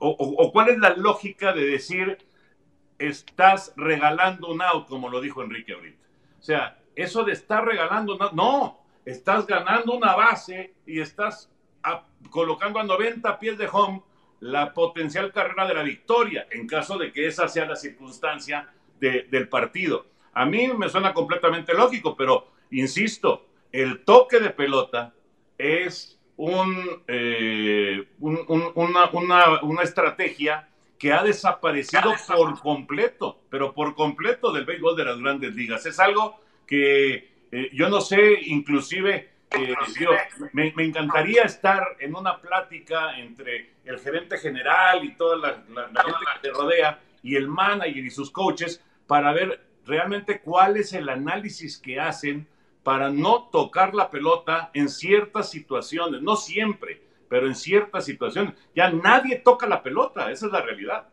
o, 0.00 0.52
cuál 0.52 0.70
es 0.70 0.78
la 0.78 0.90
lógica 0.96 1.52
de 1.52 1.64
decir 1.64 2.18
estás 2.98 3.72
regalando 3.76 4.48
un 4.48 4.62
out, 4.62 4.88
como 4.88 5.08
lo 5.08 5.20
dijo 5.20 5.42
Enrique 5.42 5.72
ahorita. 5.72 6.06
O 6.38 6.42
sea, 6.42 6.78
eso 6.96 7.24
de 7.24 7.32
estar 7.32 7.64
regalando 7.64 8.14
un 8.14 8.36
no, 8.36 8.80
estás 9.04 9.46
ganando 9.46 9.92
una 9.94 10.14
base 10.14 10.74
y 10.86 11.00
estás 11.00 11.50
colocando 12.30 12.78
a 12.78 12.84
90 12.84 13.38
pies 13.38 13.56
de 13.56 13.68
home 13.70 14.02
la 14.40 14.72
potencial 14.72 15.32
carrera 15.32 15.66
de 15.66 15.74
la 15.74 15.82
victoria, 15.82 16.46
en 16.50 16.66
caso 16.66 16.98
de 16.98 17.12
que 17.12 17.26
esa 17.26 17.48
sea 17.48 17.66
la 17.66 17.76
circunstancia 17.76 18.68
del 18.98 19.48
partido. 19.48 20.06
A 20.32 20.44
mí 20.44 20.68
me 20.68 20.88
suena 20.88 21.12
completamente 21.14 21.74
lógico, 21.74 22.16
pero 22.16 22.48
insisto, 22.70 23.46
el 23.72 24.04
toque 24.04 24.40
de 24.40 24.50
pelota 24.50 25.14
es 25.56 26.19
un, 26.40 27.02
eh, 27.06 28.08
una, 28.18 29.10
una, 29.12 29.62
una 29.62 29.82
estrategia 29.82 30.68
que 30.98 31.12
ha 31.12 31.22
desaparecido 31.22 32.14
por 32.26 32.58
completo, 32.60 33.40
pero 33.50 33.74
por 33.74 33.94
completo 33.94 34.50
del 34.50 34.64
béisbol 34.64 34.96
de 34.96 35.04
las 35.04 35.18
grandes 35.18 35.54
ligas. 35.54 35.84
Es 35.84 36.00
algo 36.00 36.40
que 36.66 37.30
eh, 37.52 37.70
yo 37.72 37.90
no 37.90 38.00
sé, 38.00 38.38
inclusive, 38.46 39.28
eh, 39.50 39.74
me, 40.52 40.72
encantaría 40.78 41.42
estar 41.42 41.96
en 41.98 42.14
una 42.14 42.40
plática 42.40 43.18
entre 43.18 43.74
el 43.84 43.98
gerente 43.98 44.38
general 44.38 45.04
y 45.04 45.14
toda 45.16 45.36
la, 45.36 45.54
gente 45.56 46.18
que 46.34 46.48
te 46.48 46.50
rodea 46.50 47.00
y 47.22 47.36
el 47.36 47.48
manager 47.48 47.98
y 47.98 48.10
sus 48.10 48.30
coaches 48.30 48.82
para 49.06 49.32
ver 49.32 49.60
realmente 49.84 50.40
cuál 50.40 50.78
es 50.78 50.94
el 50.94 51.08
análisis 51.08 51.76
que 51.76 52.00
hacen 52.00 52.46
para 52.90 53.08
no 53.08 53.48
tocar 53.52 53.94
la 53.94 54.10
pelota 54.10 54.72
en 54.74 54.88
ciertas 54.88 55.48
situaciones, 55.48 56.22
no 56.22 56.34
siempre, 56.34 57.00
pero 57.28 57.46
en 57.46 57.54
ciertas 57.54 58.04
situaciones 58.04 58.54
ya 58.74 58.90
nadie 58.90 59.36
toca 59.36 59.68
la 59.68 59.80
pelota, 59.80 60.28
esa 60.32 60.46
es 60.46 60.52
la 60.52 60.60
realidad. 60.60 61.06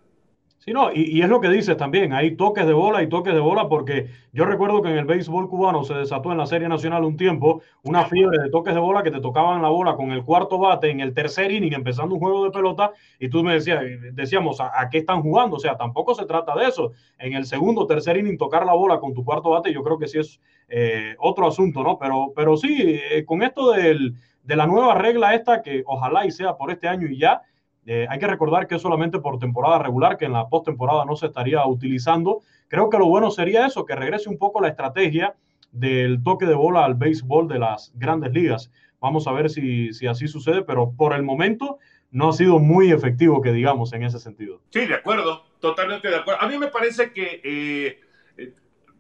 Sí, 0.58 0.74
no, 0.74 0.92
y, 0.92 1.22
es 1.22 1.30
lo 1.30 1.40
que 1.40 1.50
dices 1.50 1.78
también, 1.78 2.14
hay 2.14 2.36
toques 2.36 2.66
de 2.66 2.74
bola 2.74 3.04
y 3.04 3.10
toques 3.10 3.36
de 3.36 3.40
bola 3.40 3.70
porque 3.70 4.10
yo 4.34 4.46
recuerdo 4.46 4.82
que 4.82 4.90
en 4.90 4.98
el 4.98 5.06
béisbol 5.06 5.48
cubano 5.48 5.84
se 5.84 5.94
desató 5.94 6.32
en 6.32 6.40
la 6.40 6.48
Serie 6.48 6.68
Nacional 6.68 7.04
un 7.04 7.16
tiempo 7.16 7.62
una 7.84 8.06
fiebre 8.06 8.40
de 8.42 8.50
toques 8.50 8.74
de 8.74 8.80
bola 8.80 9.04
que 9.04 9.12
te 9.12 9.22
tocaban 9.22 9.62
la 9.62 9.70
bola 9.70 9.96
con 9.96 10.12
el 10.12 10.24
cuarto 10.24 10.58
bate 10.58 10.90
en 10.90 11.00
el 11.00 11.14
tercer 11.14 11.52
inning 11.52 11.74
empezando 11.74 12.16
un 12.16 12.20
juego 12.20 12.44
de 12.44 12.50
pelota 12.50 12.92
y 13.20 13.30
tú 13.30 13.44
me 13.44 13.54
decías, 13.54 13.84
decíamos, 14.14 14.60
¿a, 14.60 14.90
qué 14.90 14.98
están 14.98 15.22
jugando? 15.22 15.58
O 15.58 15.60
sea, 15.60 15.78
tampoco 15.78 16.16
se 16.16 16.26
trata 16.26 16.56
de 16.56 16.66
eso. 16.66 16.94
En 17.20 17.34
el 17.34 17.46
segundo, 17.46 17.86
tercer 17.86 18.18
inning 18.18 18.38
tocar 18.40 18.66
la 18.66 18.74
bola 18.74 19.00
con 19.00 19.14
tu 19.14 19.24
cuarto 19.24 19.52
bate 19.52 19.72
yo 19.72 19.84
creo 19.84 20.00
que 20.00 20.08
sí 20.08 20.18
es 20.18 20.42
eh, 20.68 21.16
otro 21.20 21.48
asunto, 21.48 21.84
¿no? 21.84 21.98
Pero, 21.98 22.34
pero 22.36 22.58
sí, 22.58 22.76
eh, 22.80 23.24
con 23.26 23.44
esto 23.44 23.72
del 23.72 24.16
de 24.48 24.56
la 24.56 24.66
nueva 24.66 24.96
regla 24.96 25.36
esta, 25.36 25.62
que 25.62 25.84
ojalá 25.86 26.26
y 26.26 26.32
sea 26.32 26.56
por 26.56 26.72
este 26.72 26.88
año 26.88 27.06
y 27.08 27.20
ya, 27.20 27.42
eh, 27.86 28.08
hay 28.10 28.18
que 28.18 28.28
recordar 28.28 28.66
que 28.66 28.76
es 28.76 28.82
solamente 28.82 29.20
por 29.20 29.40
temporada 29.40 29.78
regular, 29.80 30.18
que 30.18 30.24
en 30.24 30.32
la 30.32 30.48
postemporada 30.48 31.04
no 31.04 31.18
se 31.18 31.26
estaría 31.26 31.66
utilizando. 31.66 32.42
Creo 32.70 32.90
que 32.90 32.98
lo 32.98 33.08
bueno 33.08 33.30
sería 33.30 33.66
eso, 33.66 33.86
que 33.86 33.96
regrese 33.96 34.30
un 34.30 34.38
poco 34.38 34.62
la 34.62 34.70
estrategia 34.70 35.36
del 35.72 36.24
toque 36.24 36.46
de 36.46 36.56
bola 36.56 36.86
al 36.86 36.96
béisbol 36.96 37.50
de 37.50 37.60
las 37.60 37.92
grandes 37.96 38.32
ligas. 38.32 38.72
Vamos 39.02 39.28
a 39.28 39.34
ver 39.34 39.50
si, 39.50 39.92
si 39.94 40.08
así 40.08 40.30
sucede, 40.30 40.62
pero 40.62 40.94
por 40.96 41.14
el 41.14 41.24
momento 41.24 41.78
no 42.10 42.30
ha 42.30 42.34
sido 42.34 42.58
muy 42.58 42.92
efectivo, 42.94 43.42
que 43.42 43.52
digamos, 43.52 43.92
en 43.92 44.04
ese 44.04 44.18
sentido. 44.18 44.62
Sí, 44.70 44.86
de 44.86 44.96
acuerdo, 44.96 45.44
totalmente 45.60 46.08
de 46.08 46.16
acuerdo. 46.16 46.42
A 46.42 46.48
mí 46.48 46.58
me 46.58 46.68
parece 46.68 47.12
que, 47.12 48.00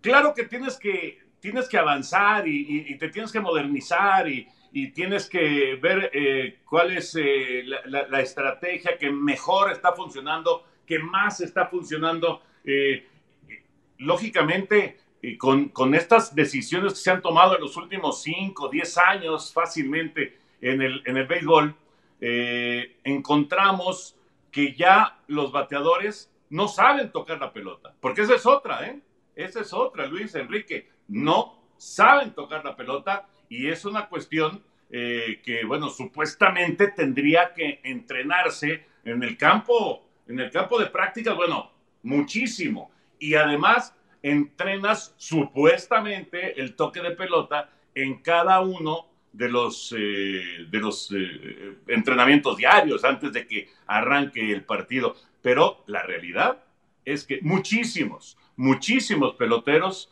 claro 0.01 0.33
que 0.33 0.43
tienes 0.43 0.77
que, 0.77 1.19
tienes 1.39 1.67
que 1.69 1.77
avanzar 1.77 2.47
y 2.47 2.95
te 2.97 3.09
tienes 3.09 3.31
que 3.31 3.39
modernizar 3.39 4.27
y, 4.27 4.47
tienes 4.93 5.27
que 5.27 5.75
ver 5.81 6.11
eh, 6.13 6.59
cuál 6.65 6.95
es 6.95 7.15
eh, 7.15 7.63
la, 7.85 8.21
estrategia 8.21 8.97
que 8.97 9.09
mejor 9.09 9.71
está 9.71 9.93
funcionando, 9.93 10.65
que 10.85 10.99
más 10.99 11.41
está 11.41 11.65
funcionando. 11.67 12.43
Eh, 12.63 13.07
lógicamente, 13.99 14.99
con, 15.39 15.69
con, 15.69 15.95
estas 15.95 16.35
decisiones 16.35 16.93
que 16.93 16.99
se 16.99 17.09
han 17.09 17.21
tomado 17.21 17.55
en 17.55 17.61
los 17.61 17.75
últimos 17.75 18.21
5, 18.21 18.69
10 18.69 18.97
años 18.99 19.51
fácilmente 19.51 20.37
en 20.61 20.81
el, 20.81 21.01
en 21.05 21.17
el 21.17 21.25
béisbol, 21.25 21.75
encontramos 23.03 24.15
que 24.51 24.75
ya 24.75 25.19
los 25.27 25.51
bateadores 25.51 26.31
no 26.49 26.67
saben 26.67 27.11
tocar 27.11 27.39
la 27.39 27.51
pelota, 27.51 27.95
porque 27.99 28.21
esa 28.21 28.35
es 28.35 28.45
otra, 28.45 28.87
¿eh? 28.87 28.99
Esa 29.35 29.61
es 29.61 29.73
otra, 29.73 30.07
Luis 30.07 30.33
Enrique, 30.35 30.87
no 31.07 31.57
saben 31.77 32.31
tocar 32.31 32.65
la 32.65 32.75
pelota 32.75 33.27
y 33.49 33.67
es 33.67 33.85
una 33.85 34.07
cuestión 34.07 34.63
eh, 34.89 35.41
que, 35.43 35.65
bueno, 35.65 35.89
supuestamente 35.89 36.89
tendría 36.89 37.53
que 37.53 37.81
entrenarse 37.83 38.85
en 39.03 39.23
el 39.23 39.37
campo, 39.37 40.05
en 40.27 40.39
el 40.39 40.51
campo 40.51 40.79
de 40.79 40.87
prácticas, 40.87 41.35
bueno, 41.35 41.71
muchísimo. 42.03 42.91
Y 43.19 43.35
además 43.35 43.95
entrenas 44.21 45.13
supuestamente 45.17 46.59
el 46.59 46.75
toque 46.75 47.01
de 47.01 47.11
pelota 47.11 47.69
en 47.95 48.21
cada 48.21 48.61
uno 48.61 49.07
de 49.33 49.49
los, 49.49 49.93
eh, 49.97 50.65
de 50.69 50.79
los 50.79 51.11
eh, 51.15 51.77
entrenamientos 51.87 52.57
diarios 52.57 53.03
antes 53.03 53.31
de 53.33 53.47
que 53.47 53.69
arranque 53.87 54.51
el 54.51 54.63
partido. 54.63 55.15
Pero 55.41 55.83
la 55.87 56.03
realidad 56.03 56.63
es 57.05 57.25
que 57.25 57.39
muchísimos, 57.41 58.37
muchísimos 58.55 59.35
peloteros 59.35 60.11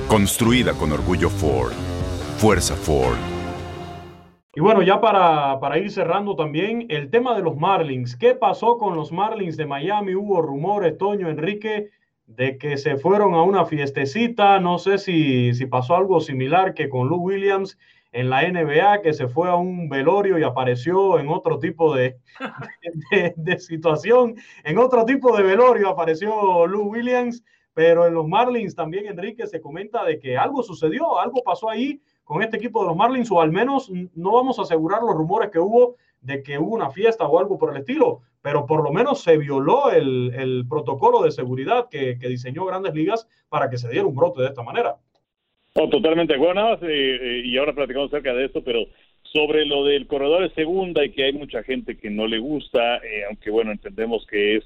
Construida 0.11 0.73
con 0.73 0.91
orgullo 0.91 1.29
Ford. 1.29 1.71
Fuerza 2.35 2.75
Ford. 2.75 3.15
Y 4.53 4.59
bueno, 4.59 4.81
ya 4.81 4.99
para, 4.99 5.57
para, 5.61 5.77
ir 5.77 5.89
cerrando 5.89 6.35
también, 6.35 6.85
el 6.89 7.09
tema 7.09 7.33
de 7.33 7.41
los 7.41 7.55
Marlins. 7.55 8.17
¿Qué 8.17 8.35
pasó 8.35 8.77
con 8.77 8.97
los 8.97 9.13
Marlins 9.13 9.55
de 9.55 9.65
Miami? 9.65 10.13
Hubo 10.13 10.41
rumores, 10.41 10.97
Toño, 10.97 11.29
Enrique, 11.29 11.91
de 12.25 12.57
que 12.57 12.75
se 12.75 12.97
fueron 12.97 13.35
a 13.35 13.43
una 13.43 13.63
fiestecita. 13.63 14.59
No 14.59 14.79
sé 14.79 14.97
si, 14.97 15.53
si 15.53 15.65
pasó 15.65 15.95
algo 15.95 16.19
similar 16.19 16.73
que 16.73 16.89
con 16.89 17.07
Lou 17.07 17.21
Williams 17.21 17.77
en 18.11 18.29
la 18.29 18.41
NBA, 18.41 19.03
que 19.03 19.13
se 19.13 19.29
fue 19.29 19.47
a 19.47 19.55
un 19.55 19.87
velorio 19.87 20.37
y 20.37 20.43
apareció 20.43 21.19
en 21.19 21.29
otro 21.29 21.57
tipo 21.57 21.95
de, 21.95 22.17
de, 23.11 23.33
de 23.37 23.59
situación. 23.61 24.35
En 24.65 24.77
otro 24.77 25.05
tipo 25.05 25.37
de 25.37 25.43
velorio 25.43 25.87
apareció 25.87 26.67
Lou 26.67 26.89
Williams. 26.89 27.45
Pero 27.73 28.05
en 28.05 28.13
los 28.13 28.27
Marlins 28.27 28.75
también, 28.75 29.05
Enrique, 29.05 29.47
se 29.47 29.61
comenta 29.61 30.03
de 30.03 30.19
que 30.19 30.37
algo 30.37 30.61
sucedió, 30.63 31.19
algo 31.19 31.41
pasó 31.43 31.69
ahí 31.69 32.01
con 32.23 32.41
este 32.43 32.57
equipo 32.57 32.81
de 32.81 32.87
los 32.87 32.97
Marlins, 32.97 33.31
o 33.31 33.41
al 33.41 33.51
menos 33.51 33.89
no 33.89 34.33
vamos 34.33 34.59
a 34.59 34.63
asegurar 34.63 35.01
los 35.01 35.15
rumores 35.15 35.49
que 35.49 35.59
hubo 35.59 35.95
de 36.21 36.43
que 36.43 36.57
hubo 36.57 36.75
una 36.75 36.91
fiesta 36.91 37.27
o 37.27 37.39
algo 37.39 37.57
por 37.57 37.71
el 37.71 37.77
estilo, 37.77 38.21
pero 38.41 38.65
por 38.65 38.83
lo 38.83 38.91
menos 38.91 39.21
se 39.21 39.37
violó 39.37 39.91
el, 39.91 40.65
protocolo 40.69 41.23
de 41.23 41.31
seguridad 41.31 41.89
que, 41.89 42.15
diseñó 42.15 42.65
Grandes 42.65 42.93
Ligas 42.93 43.27
para 43.49 43.69
que 43.69 43.77
se 43.77 43.89
diera 43.89 44.05
un 44.05 44.15
brote 44.15 44.41
de 44.41 44.47
esta 44.47 44.63
manera. 44.63 44.97
No, 45.75 45.89
totalmente. 45.89 46.37
Bueno, 46.37 46.77
eh, 46.81 47.41
y 47.45 47.57
ahora 47.57 47.73
platicamos 47.73 48.09
acerca 48.09 48.33
de 48.33 48.45
esto, 48.45 48.63
pero 48.63 48.85
sobre 49.23 49.65
lo 49.65 49.85
del 49.85 50.07
corredor 50.07 50.43
de 50.43 50.53
segunda 50.53 51.03
y 51.03 51.11
que 51.11 51.23
hay 51.23 51.33
mucha 51.33 51.63
gente 51.63 51.97
que 51.97 52.09
no 52.09 52.27
le 52.27 52.39
gusta, 52.39 52.97
eh, 52.97 53.25
aunque 53.27 53.49
bueno, 53.49 53.71
entendemos 53.71 54.25
que 54.27 54.57
es 54.57 54.65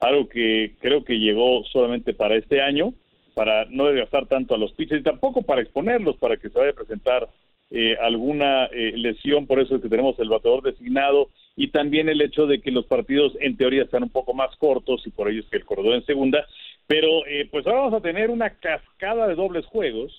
algo 0.00 0.28
que 0.28 0.74
creo 0.80 1.04
que 1.04 1.18
llegó 1.18 1.64
solamente 1.64 2.14
para 2.14 2.36
este 2.36 2.60
año 2.60 2.92
para 3.34 3.66
no 3.66 3.86
desgastar 3.86 4.26
tanto 4.26 4.54
a 4.54 4.58
los 4.58 4.72
pitchers 4.72 5.02
y 5.02 5.04
tampoco 5.04 5.42
para 5.42 5.60
exponerlos, 5.60 6.16
para 6.16 6.38
que 6.38 6.48
se 6.48 6.58
vaya 6.58 6.70
a 6.70 6.74
presentar 6.74 7.28
eh, 7.70 7.96
alguna 8.00 8.66
eh, 8.66 8.92
lesión, 8.96 9.46
por 9.46 9.60
eso 9.60 9.76
es 9.76 9.82
que 9.82 9.88
tenemos 9.88 10.18
el 10.18 10.30
bateador 10.30 10.62
designado 10.62 11.28
y 11.54 11.68
también 11.68 12.08
el 12.08 12.22
hecho 12.22 12.46
de 12.46 12.60
que 12.60 12.70
los 12.70 12.86
partidos 12.86 13.32
en 13.40 13.56
teoría 13.56 13.82
están 13.82 14.04
un 14.04 14.10
poco 14.10 14.32
más 14.32 14.54
cortos 14.56 15.02
y 15.06 15.10
por 15.10 15.28
ello 15.28 15.40
es 15.40 15.46
que 15.48 15.56
el 15.56 15.64
corredor 15.64 15.94
en 15.94 16.06
segunda, 16.06 16.46
pero 16.86 17.26
eh, 17.26 17.48
pues 17.50 17.66
ahora 17.66 17.80
vamos 17.80 17.94
a 17.94 18.02
tener 18.02 18.30
una 18.30 18.50
cascada 18.50 19.26
de 19.26 19.34
dobles 19.34 19.66
juegos. 19.66 20.12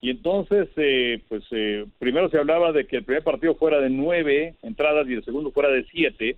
Y 0.00 0.10
entonces, 0.10 0.68
eh, 0.76 1.20
pues 1.28 1.42
eh, 1.50 1.84
primero 1.98 2.28
se 2.30 2.38
hablaba 2.38 2.72
de 2.72 2.86
que 2.86 2.98
el 2.98 3.04
primer 3.04 3.24
partido 3.24 3.56
fuera 3.56 3.80
de 3.80 3.90
nueve 3.90 4.54
entradas 4.62 5.08
y 5.08 5.14
el 5.14 5.24
segundo 5.24 5.50
fuera 5.50 5.70
de 5.70 5.84
siete. 5.90 6.36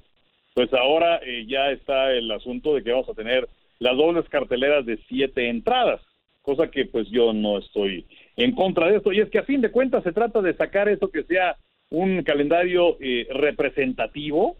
Pues 0.54 0.72
ahora 0.74 1.20
eh, 1.24 1.46
ya 1.46 1.70
está 1.70 2.12
el 2.12 2.30
asunto 2.30 2.74
de 2.74 2.82
que 2.82 2.92
vamos 2.92 3.08
a 3.08 3.14
tener 3.14 3.48
las 3.78 3.96
dobles 3.96 4.28
carteleras 4.28 4.84
de 4.84 4.98
siete 5.08 5.48
entradas, 5.48 6.00
cosa 6.42 6.70
que 6.70 6.84
pues 6.86 7.08
yo 7.10 7.32
no 7.32 7.58
estoy 7.58 8.06
en 8.36 8.52
contra 8.52 8.88
de 8.88 8.96
esto. 8.96 9.12
Y 9.12 9.20
es 9.20 9.30
que 9.30 9.38
a 9.38 9.44
fin 9.44 9.60
de 9.60 9.70
cuentas 9.70 10.02
se 10.04 10.12
trata 10.12 10.42
de 10.42 10.54
sacar 10.54 10.88
eso 10.88 11.10
que 11.10 11.24
sea 11.24 11.56
un 11.90 12.22
calendario 12.22 12.98
representativo. 13.30 14.56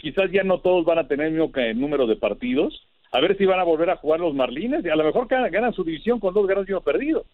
quizás 0.00 0.30
ya 0.30 0.42
no 0.42 0.60
todos 0.60 0.84
van 0.84 0.98
a 0.98 1.08
tener 1.08 1.26
el 1.26 1.32
mismo 1.32 1.52
número 1.74 2.06
de 2.06 2.16
partidos. 2.16 2.86
A 3.10 3.20
ver 3.20 3.36
si 3.36 3.44
van 3.44 3.60
a 3.60 3.64
volver 3.64 3.90
a 3.90 3.96
jugar 3.96 4.20
los 4.20 4.34
Marlines 4.34 4.86
a 4.86 4.96
lo 4.96 5.04
mejor 5.04 5.26
ganan 5.28 5.74
su 5.74 5.84
división 5.84 6.20
con 6.20 6.32
dos 6.32 6.46
ganas 6.46 6.68
y 6.68 6.72
uno 6.72 6.82
perdido 6.82 7.24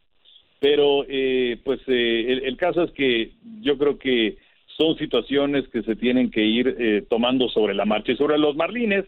pero 0.61 1.05
eh, 1.09 1.59
pues 1.65 1.81
eh, 1.87 2.41
el, 2.45 2.57
caso 2.57 2.83
es 2.83 2.91
que 2.93 3.33
yo 3.61 3.79
creo 3.79 3.99
que 3.99 4.39
son 4.79 4.97
situaciones 4.97 5.69
que 5.69 5.83
se 5.83 5.97
tienen 5.97 6.31
que 6.31 6.43
ir 6.43 6.77
eh, 6.79 7.05
tomando 7.11 7.49
sobre 7.49 7.75
la 7.75 7.85
marcha. 7.85 8.13
Y 8.13 8.17
sobre 8.17 8.39
los 8.39 8.57
Marlines, 8.57 9.05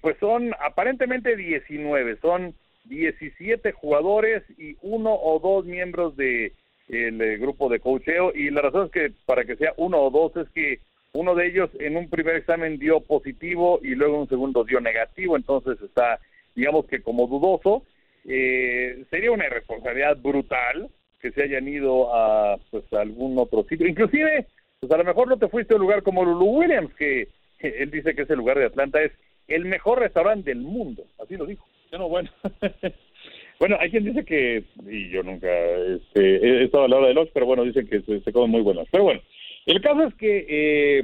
pues 0.00 0.16
son 0.18 0.52
aparentemente 0.64 1.36
19, 1.36 2.16
son 2.22 2.54
17 2.84 3.72
jugadores 3.72 4.42
y 4.58 4.76
uno 4.80 5.12
o 5.12 5.38
dos 5.38 5.66
miembros 5.66 6.16
de 6.16 6.54
el 6.88 7.38
grupo 7.38 7.68
de 7.68 7.78
cocheo 7.78 8.32
y 8.34 8.50
la 8.50 8.62
razón 8.62 8.86
es 8.86 8.90
que 8.90 9.12
para 9.26 9.44
que 9.44 9.56
sea 9.56 9.72
uno 9.76 9.98
o 9.98 10.10
dos 10.10 10.36
es 10.36 10.50
que 10.52 10.80
uno 11.12 11.34
de 11.34 11.46
ellos 11.46 11.70
en 11.78 11.96
un 11.96 12.08
primer 12.08 12.36
examen 12.36 12.78
dio 12.78 13.00
positivo 13.00 13.80
y 13.82 13.94
luego 13.94 14.14
en 14.14 14.20
un 14.22 14.28
segundo 14.28 14.64
dio 14.64 14.80
negativo, 14.80 15.36
entonces 15.36 15.80
está 15.82 16.18
digamos 16.54 16.86
que 16.86 17.02
como 17.02 17.26
dudoso 17.26 17.84
eh, 18.26 19.04
sería 19.10 19.32
una 19.32 19.46
irresponsabilidad 19.46 20.16
brutal 20.16 20.88
que 21.20 21.30
se 21.32 21.42
hayan 21.42 21.68
ido 21.68 22.14
a 22.14 22.56
pues 22.70 22.84
algún 22.92 23.38
otro 23.38 23.64
sitio. 23.64 23.86
Inclusive, 23.86 24.46
pues 24.80 24.92
a 24.92 24.96
lo 24.96 25.04
mejor 25.04 25.28
no 25.28 25.36
te 25.36 25.48
fuiste 25.48 25.74
a 25.74 25.76
un 25.76 25.82
lugar 25.82 26.02
como 26.02 26.24
Lulu 26.24 26.46
Williams, 26.46 26.94
que, 26.94 27.28
él 27.58 27.90
dice 27.90 28.14
que 28.14 28.22
ese 28.22 28.34
lugar 28.34 28.58
de 28.58 28.64
Atlanta 28.64 29.02
es 29.02 29.12
el 29.46 29.66
mejor 29.66 30.00
restaurante 30.00 30.50
del 30.50 30.62
mundo, 30.62 31.04
así 31.22 31.36
lo 31.36 31.44
dijo. 31.44 31.66
Bueno, 31.90 32.08
bueno. 32.08 32.30
bueno, 33.60 33.76
hay 33.78 33.90
quien 33.90 34.04
dice 34.04 34.24
que, 34.24 34.64
y 34.88 35.10
yo 35.10 35.22
nunca 35.22 35.48
este, 35.50 36.36
he 36.36 36.64
estado 36.64 36.84
a 36.84 36.88
la 36.88 36.96
hora 36.96 37.08
de 37.08 37.14
los, 37.14 37.28
pero 37.30 37.44
bueno, 37.44 37.64
dicen 37.64 37.86
que 37.86 38.00
se, 38.00 38.20
se 38.20 38.32
comen 38.32 38.50
muy 38.50 38.62
buenos. 38.62 38.88
Pero 38.90 39.04
bueno, 39.04 39.20
el 39.66 39.82
caso 39.82 40.04
es 40.04 40.14
que 40.14 40.46
eh, 40.48 41.02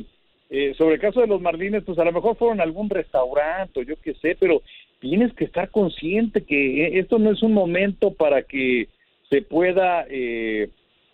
eh, 0.48 0.74
sobre 0.78 0.94
el 0.94 1.00
caso 1.00 1.20
de 1.20 1.26
los 1.26 1.40
Marlines, 1.40 1.82
pues 1.84 1.98
a 1.98 2.04
lo 2.04 2.12
mejor 2.12 2.36
fueron 2.36 2.60
a 2.60 2.62
algún 2.62 2.88
restaurante 2.88 3.80
o 3.80 3.82
yo 3.82 3.96
qué 4.00 4.14
sé, 4.14 4.36
pero 4.38 4.62
tienes 5.00 5.32
que 5.34 5.44
estar 5.44 5.70
consciente 5.70 6.44
que 6.44 6.84
eh, 6.84 6.98
esto 7.00 7.18
no 7.18 7.32
es 7.32 7.42
un 7.42 7.52
momento 7.52 8.12
para 8.14 8.42
que 8.42 8.88
se 9.28 9.42
pueda 9.42 10.06
eh, 10.08 10.70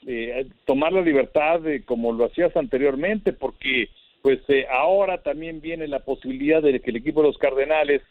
eh, 0.07 0.47
tomar 0.65 0.93
la 0.93 1.03
libertad 1.03 1.61
de, 1.61 1.83
como 1.83 2.12
lo 2.12 2.27
hacías 2.27 2.57
anteriormente, 2.57 3.33
porque 3.33 3.88
pues 4.23 4.41
ahora 4.71 5.23
también 5.23 5.61
viene 5.61 5.88
la 5.88 6.01
posibilidad 6.01 6.62
de 6.62 6.79
que 6.81 6.91
el 6.91 6.97
equipo 6.97 7.23
de 7.23 7.29
los 7.29 7.38
Cardenales 7.38 8.03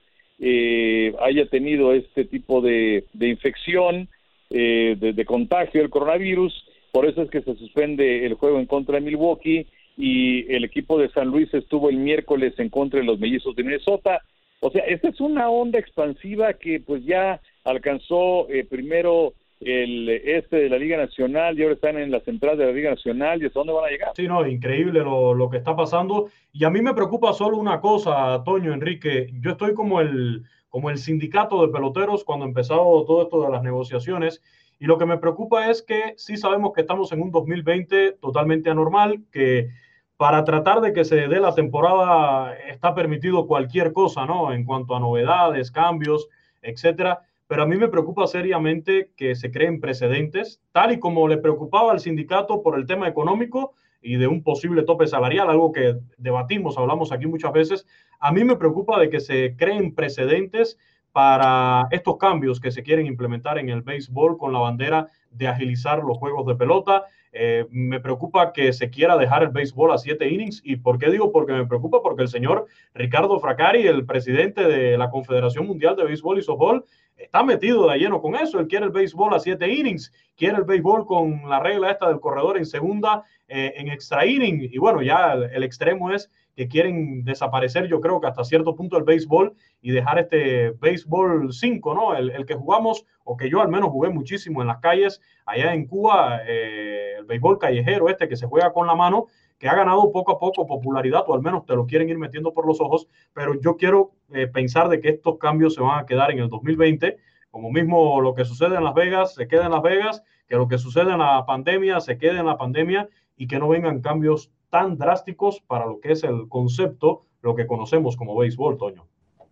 haya 1.20 1.46
tenido 1.46 1.94
este 1.94 2.26
tipo 2.26 2.62
de, 2.62 3.06
infección, 3.14 4.10
de, 4.50 5.14
de 5.16 5.26
contagio 5.26 5.80
del 5.80 5.90
coronavirus, 5.90 6.66
por 6.92 7.06
eso 7.06 7.22
es 7.22 7.30
que 7.30 7.42
se 7.42 7.56
suspende 7.56 8.26
el 8.26 8.34
juego 8.34 8.60
en 8.60 8.66
contra 8.66 8.96
de 8.96 9.06
Milwaukee 9.06 9.68
y 9.98 10.52
el 10.54 10.64
equipo 10.64 10.98
de 10.98 11.10
San 11.10 11.28
Luis 11.28 11.54
estuvo 11.54 11.90
el 11.90 11.98
miércoles 11.98 12.54
en 12.58 12.70
contra 12.70 13.00
de 13.00 13.06
los 13.06 13.20
mellizos 13.20 13.56
de 13.56 13.64
Minnesota. 13.64 14.22
O 14.60 14.70
sea, 14.70 14.84
esta 14.86 15.10
es 15.10 15.20
una 15.20 15.50
onda 15.50 15.80
expansiva 15.80 16.54
que 16.54 16.80
pues 16.80 17.04
ya 17.06 17.40
alcanzó 17.64 18.50
eh, 18.50 18.66
primero 18.70 19.34
el 19.62 20.10
este 20.10 20.56
de 20.58 20.70
la 20.70 20.78
Liga 20.78 20.98
Nacional 20.98 21.58
y 21.58 21.62
ahora 21.62 21.76
están 21.76 21.98
en 21.98 22.12
la 22.12 22.20
central 22.22 22.58
de 22.58 22.66
la 22.66 22.72
Liga 22.72 22.90
Nacional 22.90 23.42
y 23.42 23.46
hasta 23.46 23.60
dónde 23.60 23.74
van 23.74 23.86
a 23.86 23.90
llegar. 23.90 24.12
Sí, 24.16 24.28
no, 24.28 24.46
increíble 24.48 25.02
lo, 25.02 25.34
lo 25.34 25.50
que 25.50 25.58
está 25.58 25.76
pasando. 25.76 26.30
Y 26.52 26.66
a 26.66 26.70
mí 26.70 26.82
me 26.82 26.94
preocupa 26.94 27.32
solo 27.34 27.58
una 27.58 27.80
cosa, 27.80 28.44
Toño, 28.44 28.74
Enrique. 28.74 29.30
Yo 29.40 29.52
estoy 29.52 29.74
como 29.74 30.02
el, 30.02 30.44
como 30.70 30.90
el 30.90 30.98
sindicato 30.98 31.66
de 31.66 31.72
peloteros 31.72 32.24
cuando 32.24 32.46
empezó 32.46 32.76
todo 33.06 33.22
esto 33.22 33.44
de 33.44 33.52
las 33.52 33.62
negociaciones. 33.62 34.42
Y 34.80 34.86
lo 34.86 34.98
que 34.98 35.06
me 35.06 35.20
preocupa 35.20 35.70
es 35.70 35.84
que 35.84 36.16
sí 36.18 36.38
sabemos 36.38 36.74
que 36.74 36.82
estamos 36.82 37.12
en 37.12 37.22
un 37.22 37.32
2020 37.32 38.14
totalmente 38.14 38.72
anormal, 38.72 39.22
que 39.32 39.70
para 40.18 40.44
tratar 40.44 40.82
de 40.82 40.92
que 40.92 41.06
se 41.06 41.28
dé 41.28 41.40
la 41.40 41.54
temporada 41.54 42.56
está 42.68 42.96
permitido 42.96 43.46
cualquier 43.46 43.94
cosa, 43.94 44.26
¿no? 44.26 44.54
En 44.54 44.66
cuanto 44.66 44.96
a 44.96 45.00
novedades, 45.00 45.70
cambios, 45.70 46.30
etcétera. 46.64 47.22
Pero 47.52 47.64
a 47.64 47.66
mí 47.66 47.76
me 47.76 47.90
preocupa 47.90 48.28
seriamente 48.28 49.12
que 49.18 49.36
se 49.36 49.52
creen 49.52 49.82
precedentes, 49.82 50.62
tal 50.72 50.94
y 50.94 51.00
como 51.00 51.28
le 51.28 51.36
preocupaba 51.38 51.92
al 51.92 52.00
sindicato 52.00 52.64
por 52.64 52.80
el 52.80 52.86
tema 52.86 53.10
económico 53.10 53.74
y 54.02 54.16
de 54.16 54.26
un 54.26 54.42
posible 54.42 54.84
tope 54.84 55.06
salarial, 55.06 55.50
algo 55.50 55.74
que 55.74 55.98
debatimos, 56.18 56.78
hablamos 56.78 57.12
aquí 57.12 57.28
muchas 57.28 57.52
veces. 57.52 57.86
A 58.22 58.32
mí 58.32 58.46
me 58.46 58.56
preocupa 58.56 58.98
de 59.02 59.10
que 59.10 59.20
se 59.20 59.58
creen 59.58 59.94
precedentes 59.94 60.78
para 61.12 61.90
estos 61.92 62.16
cambios 62.16 62.62
que 62.62 62.72
se 62.72 62.84
quieren 62.84 63.06
implementar 63.06 63.58
en 63.58 63.68
el 63.68 63.82
béisbol 63.82 64.38
con 64.38 64.54
la 64.54 64.60
bandera 64.60 65.08
de 65.30 65.50
agilizar 65.50 66.06
los 66.06 66.20
juegos 66.20 66.46
de 66.48 66.56
pelota. 66.56 67.04
Eh, 67.34 67.66
me 67.70 68.00
preocupa 68.00 68.52
que 68.52 68.74
se 68.74 68.90
quiera 68.90 69.18
dejar 69.18 69.44
el 69.44 69.50
béisbol 69.50 69.92
a 69.92 69.98
siete 69.98 70.30
innings. 70.30 70.62
¿Y 70.64 70.76
por 70.78 70.98
qué 70.98 71.10
digo? 71.10 71.32
Porque 71.32 71.54
me 71.54 71.66
preocupa 71.66 72.02
porque 72.02 72.24
el 72.24 72.28
señor 72.28 72.68
Ricardo 72.94 73.40
Fracari, 73.40 73.88
el 73.88 74.06
presidente 74.06 74.64
de 74.68 74.98
la 74.98 75.10
Confederación 75.10 75.66
Mundial 75.66 75.96
de 75.96 76.04
Béisbol 76.04 76.40
y 76.40 76.44
Softball, 76.44 76.84
está 77.16 77.44
metido 77.44 77.88
de 77.88 77.98
lleno 77.98 78.22
con 78.22 78.36
eso. 78.36 78.60
Él 78.60 78.68
quiere 78.68 78.86
el 78.86 78.92
béisbol 78.92 79.34
a 79.34 79.40
siete 79.40 79.72
innings, 79.72 80.12
quiere 80.36 80.58
el 80.58 80.64
béisbol 80.64 81.06
con 81.06 81.50
la 81.50 81.60
regla 81.60 81.92
esta 81.92 82.08
del 82.10 82.20
corredor 82.20 82.58
en 82.58 82.66
segunda, 82.66 83.24
eh, 83.48 83.74
en 83.78 83.88
extra 83.88 84.26
inning. 84.26 84.70
Y 84.72 84.78
bueno, 84.78 85.02
ya 85.02 85.34
el 85.34 85.64
extremo 85.64 86.12
es 86.12 86.30
que 86.56 86.68
quieren 86.68 87.24
desaparecer, 87.24 87.88
yo 87.88 88.02
creo 88.02 88.20
que 88.20 88.28
hasta 88.28 88.44
cierto 88.44 88.76
punto 88.76 88.98
el 88.98 89.04
béisbol 89.04 89.54
y 89.82 89.92
dejar 89.92 90.20
este 90.20 90.72
béisbol 90.72 91.54
5, 91.54 91.94
¿no? 91.94 92.16
El, 92.16 92.46
que 92.46 92.56
jugamos, 92.56 93.06
o 93.24 93.38
que 93.38 93.50
yo 93.50 93.62
al 93.62 93.70
menos 93.70 93.90
jugué 93.90 94.10
muchísimo 94.10 94.62
en 94.62 94.68
las 94.68 94.80
calles, 94.80 95.22
allá 95.46 95.74
en 95.74 95.86
Cuba, 95.88 96.42
eh, 96.46 97.01
el 97.22 97.28
béisbol 97.28 97.60
callejero 97.60 98.10
este 98.10 98.28
que 98.28 98.36
se 98.36 98.48
juega 98.48 98.74
con 98.74 98.88
la 98.88 98.96
mano, 98.96 99.28
que 99.58 99.70
ha 99.70 99.76
ganado 99.76 100.12
poco 100.12 100.34
a 100.34 100.40
poco 100.40 100.66
popularidad, 100.66 101.24
o 101.28 101.34
al 101.34 101.42
menos 101.42 101.66
te 101.66 101.76
lo 101.76 101.86
quieren 101.86 102.10
ir 102.10 102.18
metiendo 102.18 102.54
por 102.54 102.66
los 102.66 102.82
ojos, 102.82 103.08
pero 103.34 103.60
yo 103.62 103.78
quiero 103.78 104.12
eh, 104.34 104.48
pensar 104.48 104.90
de 104.90 105.00
que 105.00 105.10
estos 105.10 105.38
cambios 105.38 105.76
se 105.76 105.82
van 105.82 106.00
a 106.00 106.06
quedar 106.06 106.32
en 106.32 106.40
el 106.40 106.50
2020, 106.50 107.18
como 107.52 107.70
mismo 107.72 108.22
lo 108.22 108.34
que 108.34 108.46
sucede 108.46 108.76
en 108.76 108.84
Las 108.84 108.96
Vegas, 108.96 109.36
se 109.36 109.48
queda 109.48 109.66
en 109.66 109.72
Las 109.72 109.84
Vegas, 109.84 110.24
que 110.48 110.56
lo 110.56 110.68
que 110.68 110.78
sucede 110.78 111.12
en 111.12 111.20
la 111.20 111.46
pandemia, 111.46 112.00
se 112.00 112.18
quede 112.18 112.40
en 112.40 112.46
la 112.46 112.58
pandemia 112.58 113.08
y 113.38 113.48
que 113.48 113.60
no 113.60 113.68
vengan 113.68 114.02
cambios 114.02 114.52
tan 114.70 114.98
drásticos 114.98 115.62
para 115.62 115.86
lo 115.86 116.00
que 116.00 116.14
es 116.14 116.24
el 116.24 116.48
concepto, 116.48 117.26
lo 117.42 117.56
que 117.56 117.68
conocemos 117.68 118.16
como 118.16 118.36
béisbol, 118.36 118.78
Toño. 118.78 119.08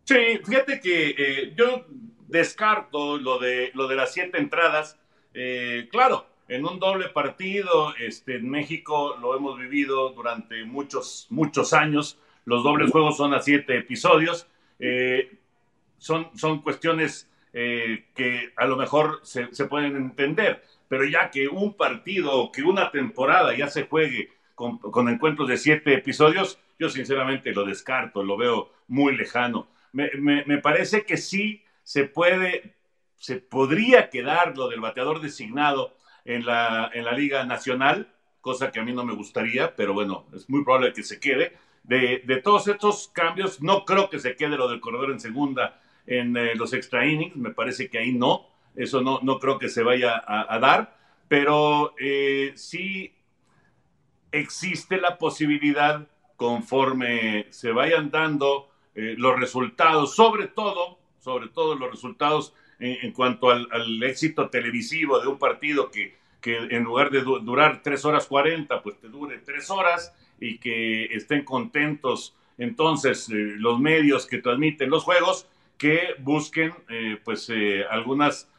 Sí, 0.05 0.39
fíjate 0.43 0.79
que 0.79 1.09
eh, 1.09 1.53
yo 1.55 1.85
descarto 2.27 3.17
lo 3.17 3.37
de, 3.37 3.71
lo 3.73 3.87
de 3.87 3.95
las 3.95 4.13
siete 4.13 4.39
entradas. 4.39 4.97
Eh, 5.33 5.87
claro, 5.91 6.25
en 6.49 6.65
un 6.65 6.79
doble 6.79 7.09
partido, 7.09 7.95
este, 7.95 8.35
en 8.35 8.49
México 8.49 9.17
lo 9.21 9.35
hemos 9.35 9.57
vivido 9.57 10.09
durante 10.09 10.65
muchos, 10.65 11.27
muchos 11.29 11.73
años. 11.73 12.19
Los 12.45 12.63
dobles 12.63 12.91
juegos 12.91 13.17
son 13.17 13.33
a 13.33 13.41
siete 13.41 13.77
episodios. 13.77 14.47
Eh, 14.79 15.37
son, 15.97 16.29
son 16.35 16.61
cuestiones 16.61 17.27
que 17.51 18.53
a 18.55 18.67
lo 18.67 18.77
mejor 18.77 19.21
se, 19.23 19.53
se 19.55 19.65
pueden 19.65 19.95
entender, 19.95 20.63
pero 20.87 21.03
ya 21.03 21.31
que 21.31 21.47
un 21.47 21.73
partido, 21.73 22.51
que 22.51 22.61
una 22.61 22.91
temporada 22.91 23.57
ya 23.57 23.67
se 23.67 23.87
juegue 23.87 24.29
con, 24.59 25.07
encuentros 25.07 25.47
de 25.47 25.57
siete 25.57 25.93
episodios, 25.93 26.59
yo 26.77 26.89
sinceramente 26.89 27.53
lo 27.53 27.63
descarto, 27.63 28.23
lo 28.23 28.35
veo 28.35 28.73
muy 28.87 29.15
lejano. 29.15 29.69
Me, 29.93 30.57
parece 30.57 31.05
que 31.05 31.15
sí 31.15 31.63
se 31.81 32.03
puede, 32.03 32.75
se 33.15 33.37
podría 33.37 34.09
quedar 34.09 34.57
lo 34.57 34.67
del 34.67 34.81
bateador 34.81 35.21
designado 35.21 35.95
en 36.29 36.45
la, 36.45 36.91
en 36.93 37.05
la 37.05 37.13
Liga 37.13 37.43
Nacional, 37.43 38.13
cosa 38.39 38.71
que 38.71 38.79
a 38.79 38.83
mí 38.83 38.93
no 38.93 39.03
me 39.03 39.15
gustaría, 39.15 39.75
pero 39.75 39.93
bueno, 39.93 40.27
es 40.35 40.47
muy 40.47 40.63
probable 40.63 40.93
que 40.93 41.01
se 41.01 41.19
quede. 41.19 41.57
De, 41.83 42.19
todos 42.43 42.67
estos 42.67 43.07
cambios, 43.07 43.63
no 43.63 43.83
creo 43.83 44.11
que 44.11 44.19
se 44.19 44.35
quede 44.35 44.55
lo 44.55 44.67
del 44.69 44.79
corredor 44.79 45.09
en 45.09 45.19
segunda 45.19 45.81
en 46.05 46.37
eh, 46.37 46.53
los 46.53 46.73
extra 46.73 47.07
innings, 47.07 47.35
me 47.35 47.49
parece 47.49 47.89
que 47.89 47.97
ahí 47.97 48.11
no, 48.11 48.47
eso 48.75 49.01
no, 49.01 49.19
no 49.23 49.39
creo 49.39 49.57
que 49.57 49.69
se 49.69 49.81
vaya 49.81 50.23
a, 50.25 50.59
dar, 50.59 50.95
pero 51.27 51.95
eh, 51.99 52.51
sí 52.55 53.11
existe 54.31 54.97
la 55.01 55.17
posibilidad, 55.17 56.07
conforme 56.35 57.47
se 57.49 57.71
vayan 57.71 58.11
dando 58.11 58.69
eh, 58.93 59.15
los 59.17 59.39
resultados, 59.39 60.15
sobre 60.15 60.47
todo, 60.47 60.99
sobre 61.19 61.49
todo 61.49 61.73
los 61.75 61.89
resultados 61.89 62.53
en, 62.79 63.11
cuanto 63.11 63.49
al, 63.49 64.01
éxito 64.03 64.49
televisivo 64.49 65.19
de 65.19 65.27
un 65.27 65.37
partido 65.37 65.91
que, 65.91 66.18
que 66.41 66.57
en 66.57 66.83
lugar 66.83 67.09
de 67.09 67.21
durar 67.21 67.81
tres 67.83 68.05
horas 68.05 68.27
40, 68.27 68.81
pues 68.81 68.99
te 68.99 69.09
dure 69.09 69.39
tres 69.39 69.69
horas 69.69 70.13
y 70.39 70.57
que 70.57 71.05
estén 71.05 71.43
contentos 71.43 72.35
entonces 72.57 73.29
eh, 73.29 73.33
los 73.57 73.79
medios 73.79 74.25
que 74.25 74.39
transmiten 74.39 74.89
los 74.89 75.03
juegos, 75.03 75.47
que 75.77 76.15
busquen 76.19 76.73
eh, 76.89 77.17
pues 77.23 77.49
algunas, 77.89 78.49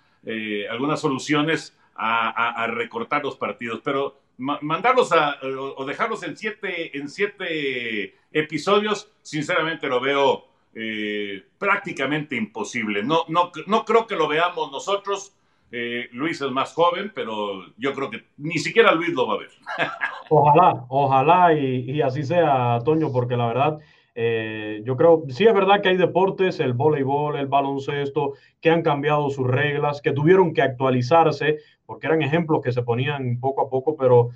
algunas 0.70 1.00
soluciones 1.00 1.76
a, 1.94 2.66
recortar 2.68 3.22
los 3.22 3.36
partidos, 3.36 3.80
pero 3.84 4.18
mandarlos 4.38 5.12
a, 5.12 5.38
o 5.42 5.84
dejarlos 5.84 6.22
en 6.22 6.34
siete, 6.34 6.96
en 6.96 7.10
siete 7.10 8.14
episodios, 8.32 9.10
sinceramente 9.22 9.86
lo 9.86 10.00
veo 10.00 10.50
eh, 10.74 11.44
prácticamente 11.58 12.36
imposible. 12.36 13.02
No, 13.02 13.24
no, 13.28 13.50
no 13.66 13.84
creo 13.84 14.06
que 14.06 14.14
lo 14.14 14.28
veamos 14.28 14.70
nosotros. 14.70 15.34
Eh, 15.72 16.08
Luis 16.12 16.40
es 16.40 16.50
más 16.50 16.72
joven, 16.74 17.12
pero 17.14 17.64
yo 17.76 17.94
creo 17.94 18.10
que 18.10 18.24
ni 18.38 18.58
siquiera 18.58 18.92
Luis 18.92 19.10
lo 19.10 19.26
va 19.28 19.34
a 19.34 19.38
ver. 19.38 19.50
Ojalá, 20.28 20.86
ojalá 20.88 21.54
y, 21.54 22.00
así 22.02 22.22
sea, 22.22 22.78
Toño, 22.84 23.10
porque 23.10 23.36
la 23.36 23.48
verdad, 23.48 23.78
eh, 24.14 24.80
yo 24.84 24.96
creo, 24.96 25.24
sí 25.28 25.44
es 25.44 25.52
verdad 25.52 25.80
que 25.82 25.88
hay 25.88 25.96
deportes, 25.96 26.60
el 26.60 26.72
voleibol, 26.72 27.36
el 27.36 27.48
baloncesto, 27.48 28.34
que 28.60 28.70
han 28.70 28.82
cambiado 28.82 29.28
sus 29.30 29.48
reglas, 29.48 30.00
que 30.00 30.12
tuvieron 30.12 30.54
que 30.54 30.62
actualizarse, 30.62 31.58
porque 31.84 32.06
eran 32.06 32.22
ejemplos 32.22 32.60
que 32.62 32.70
se 32.70 32.82
ponían 32.82 33.40
poco 33.40 33.62
a 33.62 33.68
poco, 33.68 33.96
pero 33.96 34.30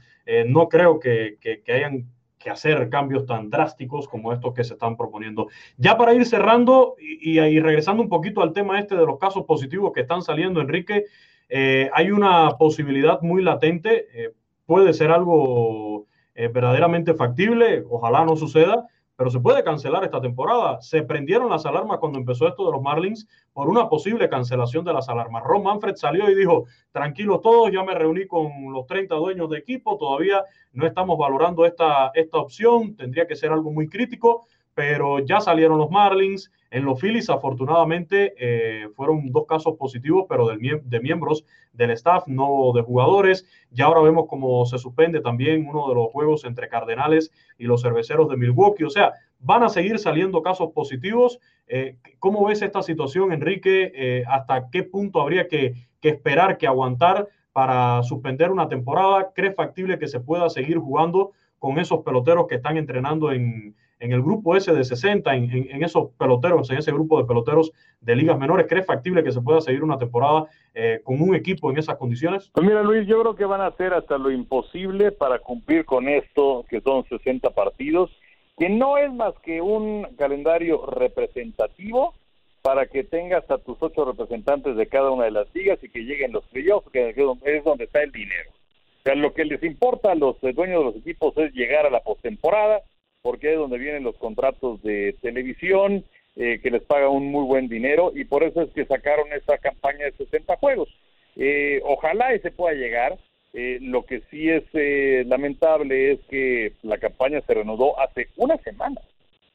no 0.48 0.68
creo 0.68 0.98
que, 0.98 1.38
que 1.40 1.72
hayan 1.72 2.08
que 2.44 2.50
hacer 2.50 2.90
cambios 2.90 3.24
tan 3.24 3.48
drásticos 3.48 4.06
como 4.06 4.32
estos 4.32 4.52
que 4.52 4.62
se 4.62 4.74
están 4.74 4.96
proponiendo. 4.98 5.48
Ya 5.78 5.96
para 5.96 6.12
ir 6.12 6.26
cerrando 6.26 6.94
y, 7.00 7.40
regresando 7.58 8.02
un 8.02 8.10
poquito 8.10 8.42
al 8.42 8.52
tema 8.52 8.78
este 8.78 8.94
de 8.94 9.06
los 9.06 9.18
casos 9.18 9.46
positivos 9.46 9.92
que 9.92 10.02
están 10.02 10.20
saliendo, 10.20 10.60
Enrique, 10.60 11.06
eh, 11.48 11.90
hay 11.94 12.10
una 12.10 12.50
posibilidad 12.58 13.22
muy 13.22 13.42
latente, 13.42 14.06
eh, 14.12 14.32
puede 14.66 14.92
ser 14.92 15.10
algo 15.10 16.06
eh, 16.34 16.48
verdaderamente 16.48 17.14
factible, 17.14 17.82
ojalá 17.88 18.24
no 18.24 18.36
suceda, 18.36 18.86
pero 19.16 19.30
se 19.30 19.40
puede 19.40 19.62
cancelar 19.62 20.04
esta 20.04 20.20
temporada. 20.20 20.80
Se 20.80 21.02
prendieron 21.02 21.50
las 21.50 21.66
alarmas 21.66 21.98
cuando 21.98 22.18
empezó 22.18 22.48
esto 22.48 22.66
de 22.66 22.72
los 22.72 22.82
Marlins 22.82 23.28
por 23.52 23.68
una 23.68 23.88
posible 23.88 24.28
cancelación 24.28 24.84
de 24.84 24.92
las 24.92 25.08
alarmas. 25.08 25.44
Ron 25.44 25.62
Manfred 25.62 25.94
salió 25.96 26.28
y 26.28 26.34
dijo, 26.34 26.64
tranquilos 26.90 27.40
todos, 27.40 27.70
ya 27.72 27.82
me 27.84 27.94
reuní 27.94 28.26
con 28.26 28.72
los 28.72 28.86
30 28.86 29.14
dueños 29.14 29.48
de 29.50 29.58
equipo, 29.58 29.96
todavía 29.96 30.44
no 30.72 30.86
estamos 30.86 31.16
valorando 31.16 31.64
esta, 31.64 32.10
esta 32.14 32.38
opción, 32.38 32.96
tendría 32.96 33.26
que 33.26 33.36
ser 33.36 33.52
algo 33.52 33.70
muy 33.70 33.88
crítico, 33.88 34.46
pero 34.74 35.20
ya 35.20 35.40
salieron 35.40 35.78
los 35.78 35.90
Marlins. 35.90 36.50
En 36.70 36.84
los 36.84 37.00
Phillies, 37.00 37.30
afortunadamente, 37.30 38.34
eh, 38.36 38.88
fueron 38.96 39.30
dos 39.30 39.46
casos 39.46 39.76
positivos, 39.78 40.26
pero 40.28 40.48
de 40.48 41.00
miembros 41.00 41.44
del 41.72 41.90
staff, 41.92 42.26
no 42.26 42.72
de 42.74 42.82
jugadores. 42.82 43.46
Ya 43.70 43.86
ahora 43.86 44.00
vemos 44.00 44.26
cómo 44.28 44.66
se 44.66 44.78
suspende 44.78 45.20
también 45.20 45.68
uno 45.68 45.88
de 45.88 45.94
los 45.94 46.08
juegos 46.08 46.44
entre 46.44 46.68
Cardenales 46.68 47.30
y 47.58 47.64
los 47.64 47.82
cerveceros 47.82 48.28
de 48.28 48.36
Milwaukee. 48.36 48.84
O 48.84 48.90
sea, 48.90 49.12
van 49.38 49.62
a 49.62 49.68
seguir 49.68 49.98
saliendo 50.00 50.42
casos 50.42 50.72
positivos. 50.72 51.38
Eh, 51.68 51.96
¿Cómo 52.18 52.44
ves 52.44 52.62
esta 52.62 52.82
situación, 52.82 53.32
Enrique? 53.32 53.92
Eh, 53.94 54.24
¿Hasta 54.26 54.68
qué 54.70 54.82
punto 54.82 55.20
habría 55.20 55.46
que, 55.46 55.74
que 56.00 56.08
esperar, 56.08 56.58
que 56.58 56.66
aguantar 56.66 57.28
para 57.52 58.02
suspender 58.02 58.50
una 58.50 58.68
temporada? 58.68 59.30
¿Crees 59.32 59.54
factible 59.54 59.98
que 59.98 60.08
se 60.08 60.18
pueda 60.18 60.50
seguir 60.50 60.78
jugando 60.78 61.32
con 61.60 61.78
esos 61.78 62.00
peloteros 62.00 62.46
que 62.48 62.56
están 62.56 62.76
entrenando 62.76 63.30
en 63.30 63.76
en 64.04 64.12
el 64.12 64.22
grupo 64.22 64.54
ese 64.54 64.74
de 64.74 64.84
60, 64.84 65.34
en, 65.34 65.82
esos 65.82 66.10
peloteros, 66.18 66.70
en 66.70 66.76
ese 66.76 66.92
grupo 66.92 67.18
de 67.18 67.24
peloteros 67.24 67.72
de 68.02 68.14
ligas 68.14 68.38
menores, 68.38 68.66
¿cree 68.68 68.82
factible 68.82 69.24
que 69.24 69.32
se 69.32 69.40
pueda 69.40 69.62
seguir 69.62 69.82
una 69.82 69.96
temporada 69.96 70.44
eh, 70.74 71.00
con 71.02 71.22
un 71.22 71.34
equipo 71.34 71.70
en 71.70 71.78
esas 71.78 71.96
condiciones? 71.96 72.50
Pues 72.52 72.66
mira, 72.66 72.82
Luis, 72.82 73.08
yo 73.08 73.18
creo 73.22 73.34
que 73.34 73.46
van 73.46 73.62
a 73.62 73.68
hacer 73.68 73.94
hasta 73.94 74.18
lo 74.18 74.30
imposible 74.30 75.10
para 75.10 75.38
cumplir 75.38 75.86
con 75.86 76.06
esto, 76.06 76.66
que 76.68 76.82
son 76.82 77.04
60 77.08 77.48
partidos, 77.50 78.10
que 78.58 78.68
no 78.68 78.98
es 78.98 79.10
más 79.10 79.32
que 79.42 79.62
un 79.62 80.06
calendario 80.18 80.84
representativo 80.84 82.12
para 82.60 82.84
que 82.84 83.04
tengas 83.04 83.50
a 83.50 83.56
tus 83.56 83.78
ocho 83.80 84.04
representantes 84.04 84.76
de 84.76 84.86
cada 84.86 85.12
una 85.12 85.24
de 85.24 85.30
las 85.30 85.46
ligas 85.54 85.82
y 85.82 85.88
que 85.88 86.00
lleguen 86.00 86.32
los 86.32 86.44
playoffs, 86.48 86.90
que 86.90 87.08
es 87.08 87.64
donde 87.64 87.84
está 87.84 88.02
el 88.02 88.12
dinero. 88.12 88.50
O 88.50 89.02
sea, 89.02 89.14
lo 89.14 89.32
que 89.32 89.46
les 89.46 89.62
importa 89.62 90.12
a 90.12 90.14
los 90.14 90.38
dueños 90.42 90.80
de 90.80 90.84
los 90.84 90.96
equipos 90.96 91.36
es 91.38 91.54
llegar 91.54 91.86
a 91.86 91.90
la 91.90 92.00
postemporada, 92.00 92.82
porque 93.24 93.54
es 93.54 93.58
donde 93.58 93.78
vienen 93.78 94.04
los 94.04 94.18
contratos 94.18 94.82
de 94.82 95.16
televisión, 95.22 96.04
eh, 96.36 96.60
que 96.62 96.70
les 96.70 96.82
paga 96.82 97.08
un 97.08 97.32
muy 97.32 97.46
buen 97.46 97.68
dinero, 97.68 98.12
y 98.14 98.24
por 98.24 98.44
eso 98.44 98.60
es 98.60 98.70
que 98.72 98.84
sacaron 98.84 99.32
esta 99.32 99.56
campaña 99.56 100.04
de 100.04 100.12
60 100.12 100.54
juegos. 100.58 100.90
Eh, 101.34 101.80
ojalá 101.84 102.34
ese 102.34 102.50
pueda 102.50 102.74
llegar. 102.74 103.16
Eh, 103.54 103.78
lo 103.80 104.04
que 104.04 104.20
sí 104.30 104.50
es 104.50 104.64
lamentable 105.26 106.12
es 106.12 106.20
que 106.28 106.72
la 106.82 106.98
campaña 106.98 107.40
se 107.46 107.54
reanudó 107.54 107.98
hace 107.98 108.28
una 108.36 108.58
semana. 108.58 109.00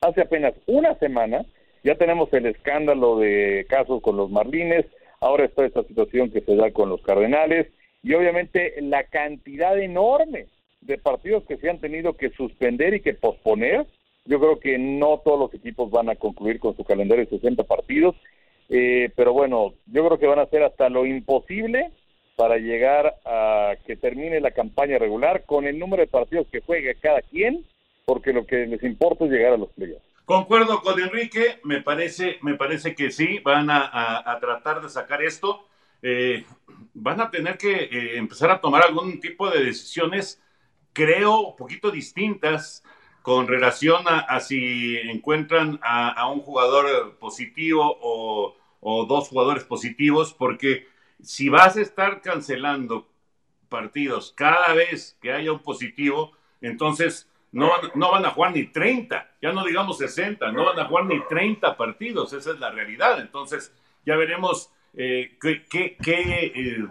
Hace 0.02 0.22
apenas 0.22 0.56
una 0.66 0.96
semana 0.96 1.46
ya 1.84 1.94
tenemos 1.94 2.34
el 2.34 2.48
escándalo 2.48 3.20
de 3.20 3.68
casos 3.70 4.02
con 4.02 4.18
los 4.18 4.32
Marlines, 4.32 4.88
ahora 5.20 5.46
está 5.46 5.66
esta 5.66 5.84
situación 5.84 6.32
que 6.32 6.42
se 6.42 6.56
da 6.56 6.72
con 6.72 6.90
los 6.90 7.04
Cardenales 7.04 7.68
y 8.02 8.16
obviamente 8.16 8.82
la 8.82 9.04
cantidad 9.04 9.78
enorme 9.78 10.48
de 10.82 10.98
partidos 10.98 11.44
que 11.46 11.58
se 11.58 11.70
han 11.70 11.80
tenido 11.80 12.14
que 12.14 12.30
suspender 12.32 12.94
y 12.94 13.02
que 13.02 13.14
posponer. 13.14 13.86
Yo 14.26 14.40
creo 14.40 14.60
que 14.60 14.78
no 14.78 15.22
todos 15.24 15.40
los 15.40 15.54
equipos 15.54 15.90
van 15.92 16.10
a 16.10 16.16
concluir 16.16 16.60
con 16.60 16.76
su 16.76 16.84
calendario 16.84 17.26
de 17.26 17.32
60 17.32 17.64
partidos, 17.64 18.16
eh, 18.70 19.12
pero 19.16 19.34
bueno, 19.34 19.74
yo 19.88 20.06
creo 20.06 20.20
que 20.20 20.28
van 20.28 20.40
a 20.40 20.44
hacer 20.44 20.64
hasta 20.64 20.90
lo 20.90 21.06
imposible 21.06 21.92
para 22.36 22.58
llegar 22.58 23.16
a 23.26 23.74
que 23.86 23.98
termine 23.98 24.40
la 24.40 24.52
campaña 24.52 24.98
regular 24.98 25.44
con 25.46 25.66
el 25.66 25.78
número 25.78 26.02
de 26.02 26.08
partidos 26.08 26.48
que 26.52 26.62
juegue 26.62 26.96
cada 26.96 27.22
quien, 27.22 27.66
porque 28.06 28.32
lo 28.32 28.46
que 28.46 28.66
les 28.68 28.82
importa 28.84 29.26
es 29.26 29.32
llegar 29.32 29.54
a 29.54 29.58
los 29.58 29.70
playoffs. 29.72 30.06
Concuerdo 30.24 30.82
con 30.82 31.00
Enrique, 31.00 31.60
me 31.64 31.82
parece, 31.82 32.38
me 32.44 32.54
parece 32.54 32.94
que 32.94 33.10
sí, 33.10 33.40
van 33.40 33.68
a, 33.72 34.38
tratar 34.40 34.80
de 34.80 34.88
sacar 34.88 35.24
esto. 35.24 35.66
Eh, 36.04 36.46
van 36.94 37.20
a 37.20 37.32
tener 37.32 37.58
que 37.58 37.74
eh, 37.74 38.18
empezar 38.18 38.52
a 38.52 38.62
tomar 38.62 38.84
algún 38.84 39.20
tipo 39.20 39.50
de 39.50 39.64
decisiones 39.64 40.40
creo, 41.00 41.40
un 41.40 41.56
poquito 41.56 41.92
distintas 41.92 42.84
con 43.22 43.48
relación 43.48 44.04
a, 44.06 44.38
si 44.42 44.98
encuentran 44.98 45.80
a, 45.82 46.28
un 46.30 46.42
jugador 46.42 47.16
positivo 47.20 47.98
o, 48.02 49.06
dos 49.08 49.30
jugadores 49.30 49.64
positivos, 49.64 50.34
porque 50.34 50.88
si 51.22 51.48
vas 51.48 51.78
a 51.78 51.82
estar 51.82 52.22
cancelando 52.22 53.08
partidos 53.70 54.34
cada 54.36 54.74
vez 54.74 55.18
que 55.22 55.32
haya 55.32 55.54
un 55.54 55.60
positivo, 55.60 56.34
entonces 56.60 57.30
no, 57.54 57.72
no 57.96 58.12
van 58.12 58.26
a 58.26 58.32
jugar 58.32 58.54
ni 58.54 58.66
30, 58.66 59.36
ya 59.42 59.54
no 59.54 59.64
digamos 59.64 59.98
60, 60.00 60.52
no 60.52 60.66
van 60.66 60.80
a 60.80 60.86
jugar 60.86 61.06
ni 61.06 61.22
30 61.28 61.78
partidos, 61.78 62.34
esa 62.34 62.52
es 62.52 62.60
la 62.60 62.72
realidad. 62.72 63.22
Entonces 63.22 63.74
ya 64.06 64.18
veremos 64.18 64.70
eh, 64.98 65.38
qué, 65.40 65.98
eh, 66.06 66.88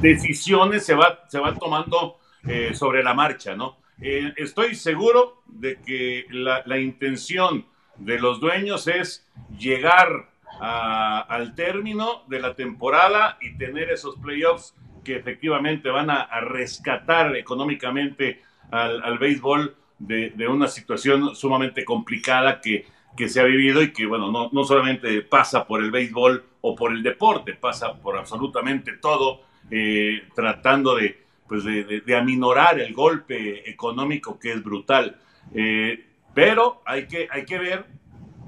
decisiones 0.00 0.86
se 0.86 0.94
va, 0.94 1.24
se 1.28 1.38
van 1.38 1.58
tomando 1.58 2.18
eh, 2.46 2.74
sobre 2.74 3.02
la 3.02 3.14
marcha, 3.14 3.54
¿no? 3.54 3.76
Eh, 4.00 4.32
estoy 4.36 4.74
seguro 4.74 5.42
de 5.46 5.80
que 5.80 6.26
la, 6.30 6.78
intención 6.78 7.66
de 7.96 8.18
los 8.18 8.40
dueños 8.40 8.88
es 8.88 9.24
llegar 9.56 10.30
al 10.60 11.54
término 11.54 12.22
de 12.28 12.40
la 12.40 12.54
temporada 12.54 13.38
y 13.40 13.56
tener 13.56 13.90
esos 13.90 14.16
playoffs 14.16 14.74
que 15.04 15.16
efectivamente 15.16 15.88
van 15.88 16.10
a, 16.10 16.28
rescatar 16.40 17.36
económicamente 17.36 18.42
al, 18.70 19.18
béisbol 19.18 19.76
de, 19.98 20.48
una 20.48 20.68
situación 20.68 21.34
sumamente 21.34 21.84
complicada 21.84 22.60
que, 22.60 22.86
que, 23.16 23.28
se 23.28 23.40
ha 23.40 23.44
vivido 23.44 23.82
y 23.82 23.92
que, 23.92 24.06
bueno, 24.06 24.30
no, 24.32 24.50
no 24.52 24.64
solamente 24.64 25.22
pasa 25.22 25.66
por 25.66 25.82
el 25.82 25.90
béisbol 25.90 26.44
o 26.60 26.74
por 26.74 26.92
el 26.92 27.02
deporte, 27.02 27.54
pasa 27.54 27.94
por 27.94 28.16
absolutamente 28.16 28.94
todo, 28.94 29.42
eh, 29.70 30.24
tratando 30.34 30.96
de, 30.96 31.21
pues 31.52 31.64
de, 31.64 32.16
aminorar 32.16 32.80
el 32.80 32.94
golpe 32.94 33.68
económico 33.68 34.38
que 34.38 34.52
es 34.52 34.64
brutal. 34.64 35.18
Eh, 35.54 36.02
pero 36.32 36.80
hay 36.86 37.06
que, 37.06 37.28
hay 37.30 37.44
que 37.44 37.58
ver 37.58 37.84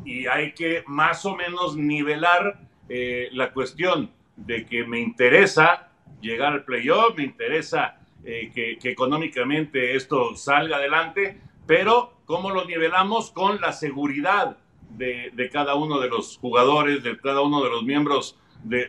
y 0.07 0.27
hay 0.27 0.55
que 0.55 0.85
más 0.87 1.27
o 1.27 1.37
menos 1.37 1.77
nivelar 1.77 2.62
eh, 2.88 3.29
la 3.33 3.53
cuestión 3.53 4.11
de 4.37 4.64
que 4.64 4.87
me 4.87 5.01
interesa 5.01 5.90
llegar 6.23 6.55
al 6.55 6.64
playoff, 6.64 7.14
me 7.14 7.25
interesa 7.25 7.99
eh, 8.25 8.51
que, 8.55 8.79
económicamente 8.88 9.97
esto 9.97 10.35
salga 10.35 10.79
adelante, 10.79 11.38
pero 11.67 12.14
cómo 12.25 12.53
lo 12.53 12.64
nivelamos 12.64 13.31
con 13.33 13.61
la 13.61 13.75
seguridad 13.75 14.57
de, 14.88 15.51
cada 15.53 15.75
uno 15.75 16.01
de 16.01 16.09
los 16.09 16.38
jugadores, 16.38 17.03
de 17.03 17.19
cada 17.19 17.43
uno 17.43 17.62
de 17.62 17.69
los 17.69 17.83
miembros, 17.83 18.38
de, 18.62 18.88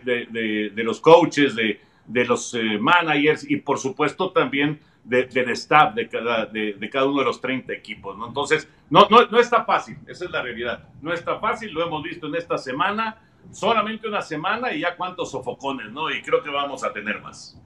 de 0.74 0.84
los 0.86 1.02
coaches, 1.02 1.54
de, 1.54 1.82
de 2.08 2.26
los 2.26 2.54
eh, 2.54 2.78
managers 2.80 3.50
y 3.50 3.58
por 3.58 3.80
supuesto 3.80 4.32
también 4.32 4.80
del 5.04 5.50
staff 5.52 5.94
de 5.94 6.10
cada, 6.10 6.48
de, 6.48 6.90
cada 6.92 7.06
uno 7.06 7.20
de 7.20 7.26
los 7.26 7.40
30 7.40 7.72
equipos. 7.74 8.18
¿no? 8.18 8.28
Entonces, 8.28 8.68
no, 8.90 9.08
no, 9.10 9.28
no 9.28 9.40
está 9.40 9.64
fácil, 9.64 9.98
esa 10.08 10.26
es 10.26 10.32
la 10.32 10.42
realidad. 10.42 10.90
No 11.02 11.14
está 11.14 11.40
fácil, 11.40 11.72
lo 11.72 11.86
hemos 11.86 12.02
visto 12.04 12.28
en 12.28 12.36
esta 12.36 12.58
semana, 12.58 13.22
solamente 13.52 14.08
una 14.08 14.22
semana 14.22 14.74
y 14.74 14.80
ya 14.80 14.96
cuántos 14.96 15.32
sofocones, 15.32 15.92
¿no? 15.92 16.10
Y 16.10 16.24
creo 16.24 16.42
que 16.42 16.50
vamos 16.50 16.84
a 16.84 16.92
tener 16.92 17.22
más. 17.22 17.62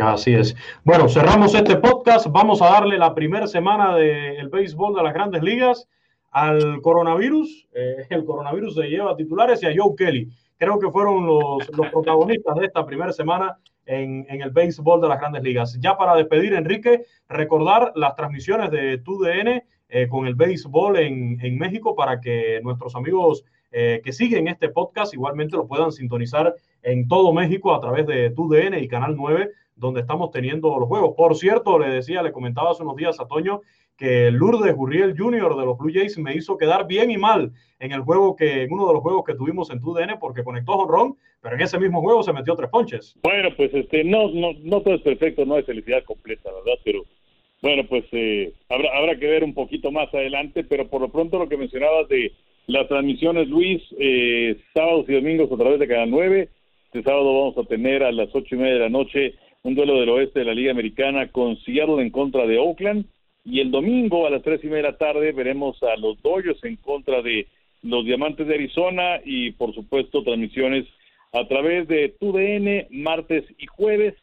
Así 0.00 0.34
es. 0.34 0.56
Bueno, 0.82 1.08
cerramos 1.08 1.54
este 1.54 1.76
podcast. 1.76 2.26
Vamos 2.30 2.62
a 2.62 2.70
darle 2.70 2.98
la 2.98 3.14
primera 3.14 3.46
semana 3.46 3.94
del 3.94 4.48
béisbol 4.48 4.94
de 4.94 5.02
las 5.02 5.14
grandes 5.14 5.42
ligas 5.42 5.86
al 6.32 6.80
coronavirus. 6.80 7.68
Eh, 7.74 8.06
el 8.10 8.24
coronavirus 8.24 8.74
se 8.74 8.88
lleva 8.88 9.14
titulares 9.14 9.62
y 9.62 9.66
a 9.66 9.72
Joe 9.76 9.94
Kelly 9.96 10.32
creo 10.62 10.78
que 10.78 10.90
fueron 10.90 11.26
los, 11.26 11.68
los 11.76 11.88
protagonistas 11.88 12.54
de 12.56 12.66
esta 12.66 12.86
primera 12.86 13.12
semana 13.12 13.58
en, 13.86 14.26
el 14.28 14.50
béisbol 14.50 15.00
de 15.00 15.08
las 15.08 15.18
grandes 15.18 15.42
ligas. 15.42 15.78
Ya 15.80 15.96
para 15.96 16.14
despedir, 16.14 16.54
Enrique, 16.54 17.04
recordar 17.28 17.92
las 17.94 18.14
transmisiones 18.14 18.70
de 18.70 18.98
TUDN 18.98 19.62
eh, 19.88 20.08
con 20.08 20.26
el 20.26 20.34
béisbol 20.34 20.98
en, 20.98 21.38
en, 21.42 21.58
México 21.58 21.94
para 21.94 22.20
que 22.20 22.60
nuestros 22.62 22.94
amigos 22.94 23.44
eh, 23.70 24.00
que 24.04 24.12
siguen 24.12 24.48
este 24.48 24.68
podcast 24.68 25.14
igualmente 25.14 25.56
lo 25.56 25.66
puedan 25.66 25.92
sintonizar 25.92 26.54
en 26.82 27.08
todo 27.08 27.32
México 27.32 27.74
a 27.74 27.80
través 27.80 28.06
de 28.06 28.30
TUDN 28.30 28.74
y 28.74 28.88
Canal 28.88 29.16
9, 29.16 29.50
donde 29.76 30.00
estamos 30.00 30.30
teniendo 30.30 30.78
los 30.78 30.88
juegos. 30.88 31.14
Por 31.16 31.36
cierto, 31.36 31.78
le 31.78 31.88
decía, 31.88 32.22
le 32.22 32.32
comentaba 32.32 32.70
hace 32.70 32.82
unos 32.82 32.96
días 32.96 33.18
a 33.18 33.26
Toño 33.26 33.62
que 34.02 34.32
Lourdes 34.32 34.74
Gurriel 34.74 35.14
Jr. 35.16 35.54
de 35.54 35.64
los 35.64 35.78
Blue 35.78 35.92
Jays 35.94 36.18
me 36.18 36.34
hizo 36.34 36.58
quedar 36.58 36.88
bien 36.88 37.12
y 37.12 37.18
mal 37.18 37.52
en 37.78 37.92
el 37.92 38.00
juego 38.00 38.34
que, 38.34 38.62
en 38.64 38.72
uno 38.72 38.88
de 38.88 38.94
los 38.94 39.00
juegos 39.00 39.22
que 39.24 39.36
tuvimos 39.36 39.70
en 39.70 39.80
TUDN, 39.80 40.18
porque 40.18 40.42
conectó 40.42 40.72
honrón, 40.72 41.14
pero 41.40 41.54
en 41.54 41.60
ese 41.60 41.78
mismo 41.78 42.00
juego 42.00 42.24
se 42.24 42.32
metió 42.32 42.56
tres 42.56 42.68
ponches. 42.68 43.14
Bueno, 43.22 43.50
pues 43.56 43.72
este, 43.72 44.02
no, 44.02 44.28
no, 44.30 44.54
no 44.60 44.80
todo 44.80 44.94
es 44.94 45.02
perfecto, 45.02 45.44
no 45.44 45.54
hay 45.54 45.62
felicidad 45.62 46.02
completa, 46.02 46.50
¿verdad? 46.50 46.80
Pero 46.84 47.04
bueno, 47.62 47.84
pues 47.88 48.04
eh, 48.10 48.52
habrá, 48.68 48.90
habrá 48.92 49.16
que 49.16 49.28
ver 49.28 49.44
un 49.44 49.54
poquito 49.54 49.92
más 49.92 50.12
adelante, 50.12 50.64
pero 50.64 50.88
por 50.88 51.00
lo 51.00 51.08
pronto 51.08 51.38
lo 51.38 51.48
que 51.48 51.56
mencionabas 51.56 52.08
de 52.08 52.32
las 52.66 52.88
transmisiones, 52.88 53.46
Luis, 53.46 53.80
eh, 54.00 54.56
sábados 54.74 55.04
y 55.06 55.12
domingos 55.12 55.52
a 55.52 55.56
través 55.56 55.78
de 55.78 55.86
Canal 55.86 56.10
9. 56.10 56.48
Este 56.86 57.04
sábado 57.04 57.38
vamos 57.38 57.56
a 57.56 57.68
tener 57.68 58.02
a 58.02 58.10
las 58.10 58.34
ocho 58.34 58.56
y 58.56 58.58
media 58.58 58.74
de 58.74 58.80
la 58.80 58.88
noche 58.88 59.36
un 59.62 59.76
duelo 59.76 60.00
del 60.00 60.08
oeste 60.08 60.40
de 60.40 60.46
la 60.46 60.54
Liga 60.54 60.72
Americana 60.72 61.28
con 61.28 61.56
Seattle 61.58 62.02
en 62.02 62.10
contra 62.10 62.48
de 62.48 62.58
Oakland. 62.58 63.06
Y 63.44 63.60
el 63.60 63.70
domingo 63.70 64.26
a 64.26 64.30
las 64.30 64.42
tres 64.42 64.62
y 64.62 64.66
media 64.66 64.84
de 64.84 64.92
la 64.92 64.98
tarde 64.98 65.32
veremos 65.32 65.82
a 65.82 65.96
los 65.96 66.20
Dodgers 66.22 66.62
en 66.64 66.76
contra 66.76 67.22
de 67.22 67.48
los 67.82 68.04
Diamantes 68.04 68.46
de 68.46 68.54
Arizona 68.54 69.20
y 69.24 69.52
por 69.52 69.74
supuesto 69.74 70.22
transmisiones 70.22 70.86
a 71.32 71.46
través 71.48 71.88
de 71.88 72.14
TUDN 72.20 72.86
martes 73.02 73.44
y 73.58 73.66
jueves. 73.66 74.14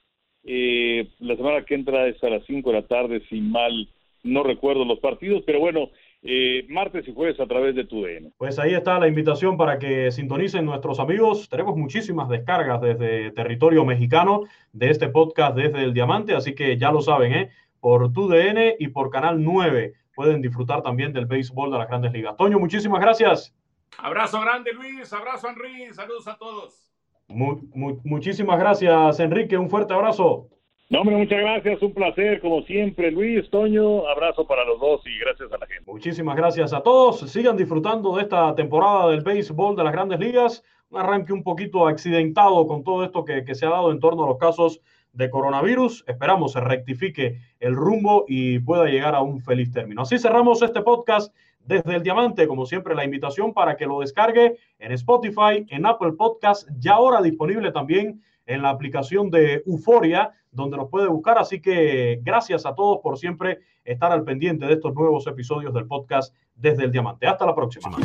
Eh, 0.46 1.08
la 1.20 1.36
semana 1.36 1.66
que 1.66 1.76
entra 1.76 2.08
es 2.08 2.24
a 2.24 2.30
las 2.30 2.46
cinco 2.46 2.72
de 2.72 2.82
la 2.82 2.88
tarde, 2.88 3.22
si 3.30 3.42
mal 3.42 3.90
no 4.24 4.44
recuerdo 4.44 4.86
los 4.86 5.00
partidos, 5.00 5.44
pero 5.46 5.60
bueno, 5.60 5.90
eh, 6.22 6.66
martes 6.70 7.08
y 7.08 7.14
jueves 7.14 7.40
a 7.40 7.46
través 7.46 7.76
de 7.76 7.86
TUDN. 7.86 8.34
Pues 8.38 8.60
ahí 8.60 8.74
está 8.74 9.00
la 9.00 9.08
invitación 9.08 9.58
para 9.58 9.80
que 9.80 10.12
sintonicen 10.12 10.66
nuestros 10.66 11.00
amigos. 11.00 11.48
Tenemos 11.50 11.78
muchísimas 11.78 12.30
descargas 12.30 12.82
desde 12.82 13.32
territorio 13.32 13.86
mexicano 13.86 14.44
de 14.74 14.90
este 14.90 15.10
podcast 15.10 15.56
desde 15.56 15.84
el 15.84 15.94
Diamante, 15.94 16.34
así 16.34 16.56
que 16.56 16.78
ya 16.78 16.92
lo 16.92 17.02
saben, 17.02 17.34
¿eh? 17.34 17.50
Por 17.80 18.12
TUDN 18.14 18.76
y 18.80 18.88
por 18.90 19.10
Canal 19.10 19.44
9 19.44 19.94
pueden 20.16 20.42
disfrutar 20.42 20.82
también 20.82 21.14
del 21.14 21.26
béisbol 21.26 21.72
de 21.72 21.78
las 21.78 21.88
grandes 21.88 22.12
ligas. 22.12 22.36
Toño, 22.36 22.60
muchísimas 22.60 23.00
gracias. 23.00 23.56
Abrazo 23.98 24.42
grande, 24.42 24.74
Luis. 24.74 25.12
Abrazo, 25.14 25.48
Henry. 25.48 25.94
Saludos 25.94 26.28
a 26.28 26.38
todos. 26.38 26.92
Mu 27.30 27.62
mu 27.74 28.00
muchísimas 28.04 28.60
gracias, 28.60 29.20
Enrique. 29.20 29.58
Un 29.58 29.70
fuerte 29.70 29.94
abrazo. 29.94 30.50
No, 30.90 31.02
hombre, 31.02 31.16
muchas 31.16 31.40
gracias. 31.40 31.82
Un 31.82 31.94
placer, 31.94 32.42
como 32.42 32.64
siempre. 32.64 33.12
Luis, 33.12 33.50
Toño, 33.52 34.08
abrazo 34.08 34.48
para 34.48 34.66
los 34.66 34.80
dos 34.80 35.02
y 35.06 35.20
gracias 35.20 35.52
a 35.54 35.58
la 35.58 35.68
gente. 35.68 35.84
Muchísimas 35.92 36.36
gracias 36.36 36.74
a 36.74 36.82
todos. 36.82 37.20
Sigan 37.32 37.56
disfrutando 37.56 38.16
de 38.16 38.24
esta 38.24 38.56
temporada 38.56 39.12
del 39.12 39.22
béisbol 39.22 39.76
de 39.76 39.84
las 39.84 39.94
grandes 39.94 40.20
ligas. 40.20 40.64
Un 40.90 41.00
arranque 41.00 41.32
un 41.32 41.44
poquito 41.44 41.88
accidentado 41.88 42.66
con 42.66 42.84
todo 42.84 43.04
esto 43.04 43.24
que, 43.24 43.46
que 43.46 43.54
se 43.54 43.68
ha 43.68 43.70
dado 43.70 43.92
en 43.92 44.00
torno 44.00 44.24
a 44.24 44.28
los 44.28 44.38
casos 44.38 44.82
de 45.14 45.30
coronavirus. 45.30 46.04
Esperamos 46.08 46.54
se 46.54 46.60
rectifique 46.60 47.40
el 47.60 47.76
rumbo 47.76 48.26
y 48.28 48.60
pueda 48.60 48.86
llegar 48.86 49.16
a 49.16 49.22
un 49.22 49.42
feliz 49.42 49.72
término. 49.72 50.04
Así 50.04 50.18
cerramos 50.18 50.62
este 50.62 50.82
podcast 50.82 51.34
desde 51.66 51.96
el 51.96 52.04
Diamante. 52.04 52.48
Como 52.48 52.66
siempre, 52.66 52.96
la 52.96 53.06
invitación 53.06 53.54
para 53.54 53.76
que 53.78 53.86
lo 53.86 54.00
descargue 54.00 54.58
en 54.80 54.92
Spotify, 54.94 55.66
en 55.70 55.86
Apple 55.86 56.14
Podcast, 56.14 56.68
ya 56.78 56.94
ahora 56.94 57.22
disponible 57.22 57.72
también 57.72 58.22
en 58.46 58.64
la 58.64 58.70
aplicación 58.70 59.30
de 59.30 59.62
Euforia, 59.68 60.32
donde 60.52 60.78
nos 60.78 60.90
puede 60.90 61.08
buscar. 61.08 61.38
Así 61.38 61.62
que 61.62 62.20
gracias 62.24 62.66
a 62.66 62.74
todos 62.74 63.00
por 63.04 63.18
siempre 63.18 63.60
estar 63.84 64.12
al 64.12 64.24
pendiente 64.24 64.66
de 64.66 64.74
estos 64.74 64.94
nuevos 64.96 65.28
episodios 65.28 65.74
del 65.74 65.86
podcast 65.86 66.34
desde 66.56 66.86
el 66.86 66.92
Diamante. 66.92 67.28
Hasta 67.28 67.46
la 67.46 67.56
próxima. 67.56 67.98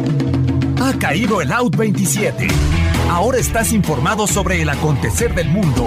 Ha 0.83 0.99
caído 0.99 1.41
el 1.41 1.51
Out 1.51 1.77
27. 1.77 2.47
Ahora 3.09 3.39
estás 3.39 3.73
informado 3.73 4.27
sobre 4.27 4.61
el 4.61 4.69
acontecer 4.69 5.35
del 5.35 5.49
mundo 5.49 5.87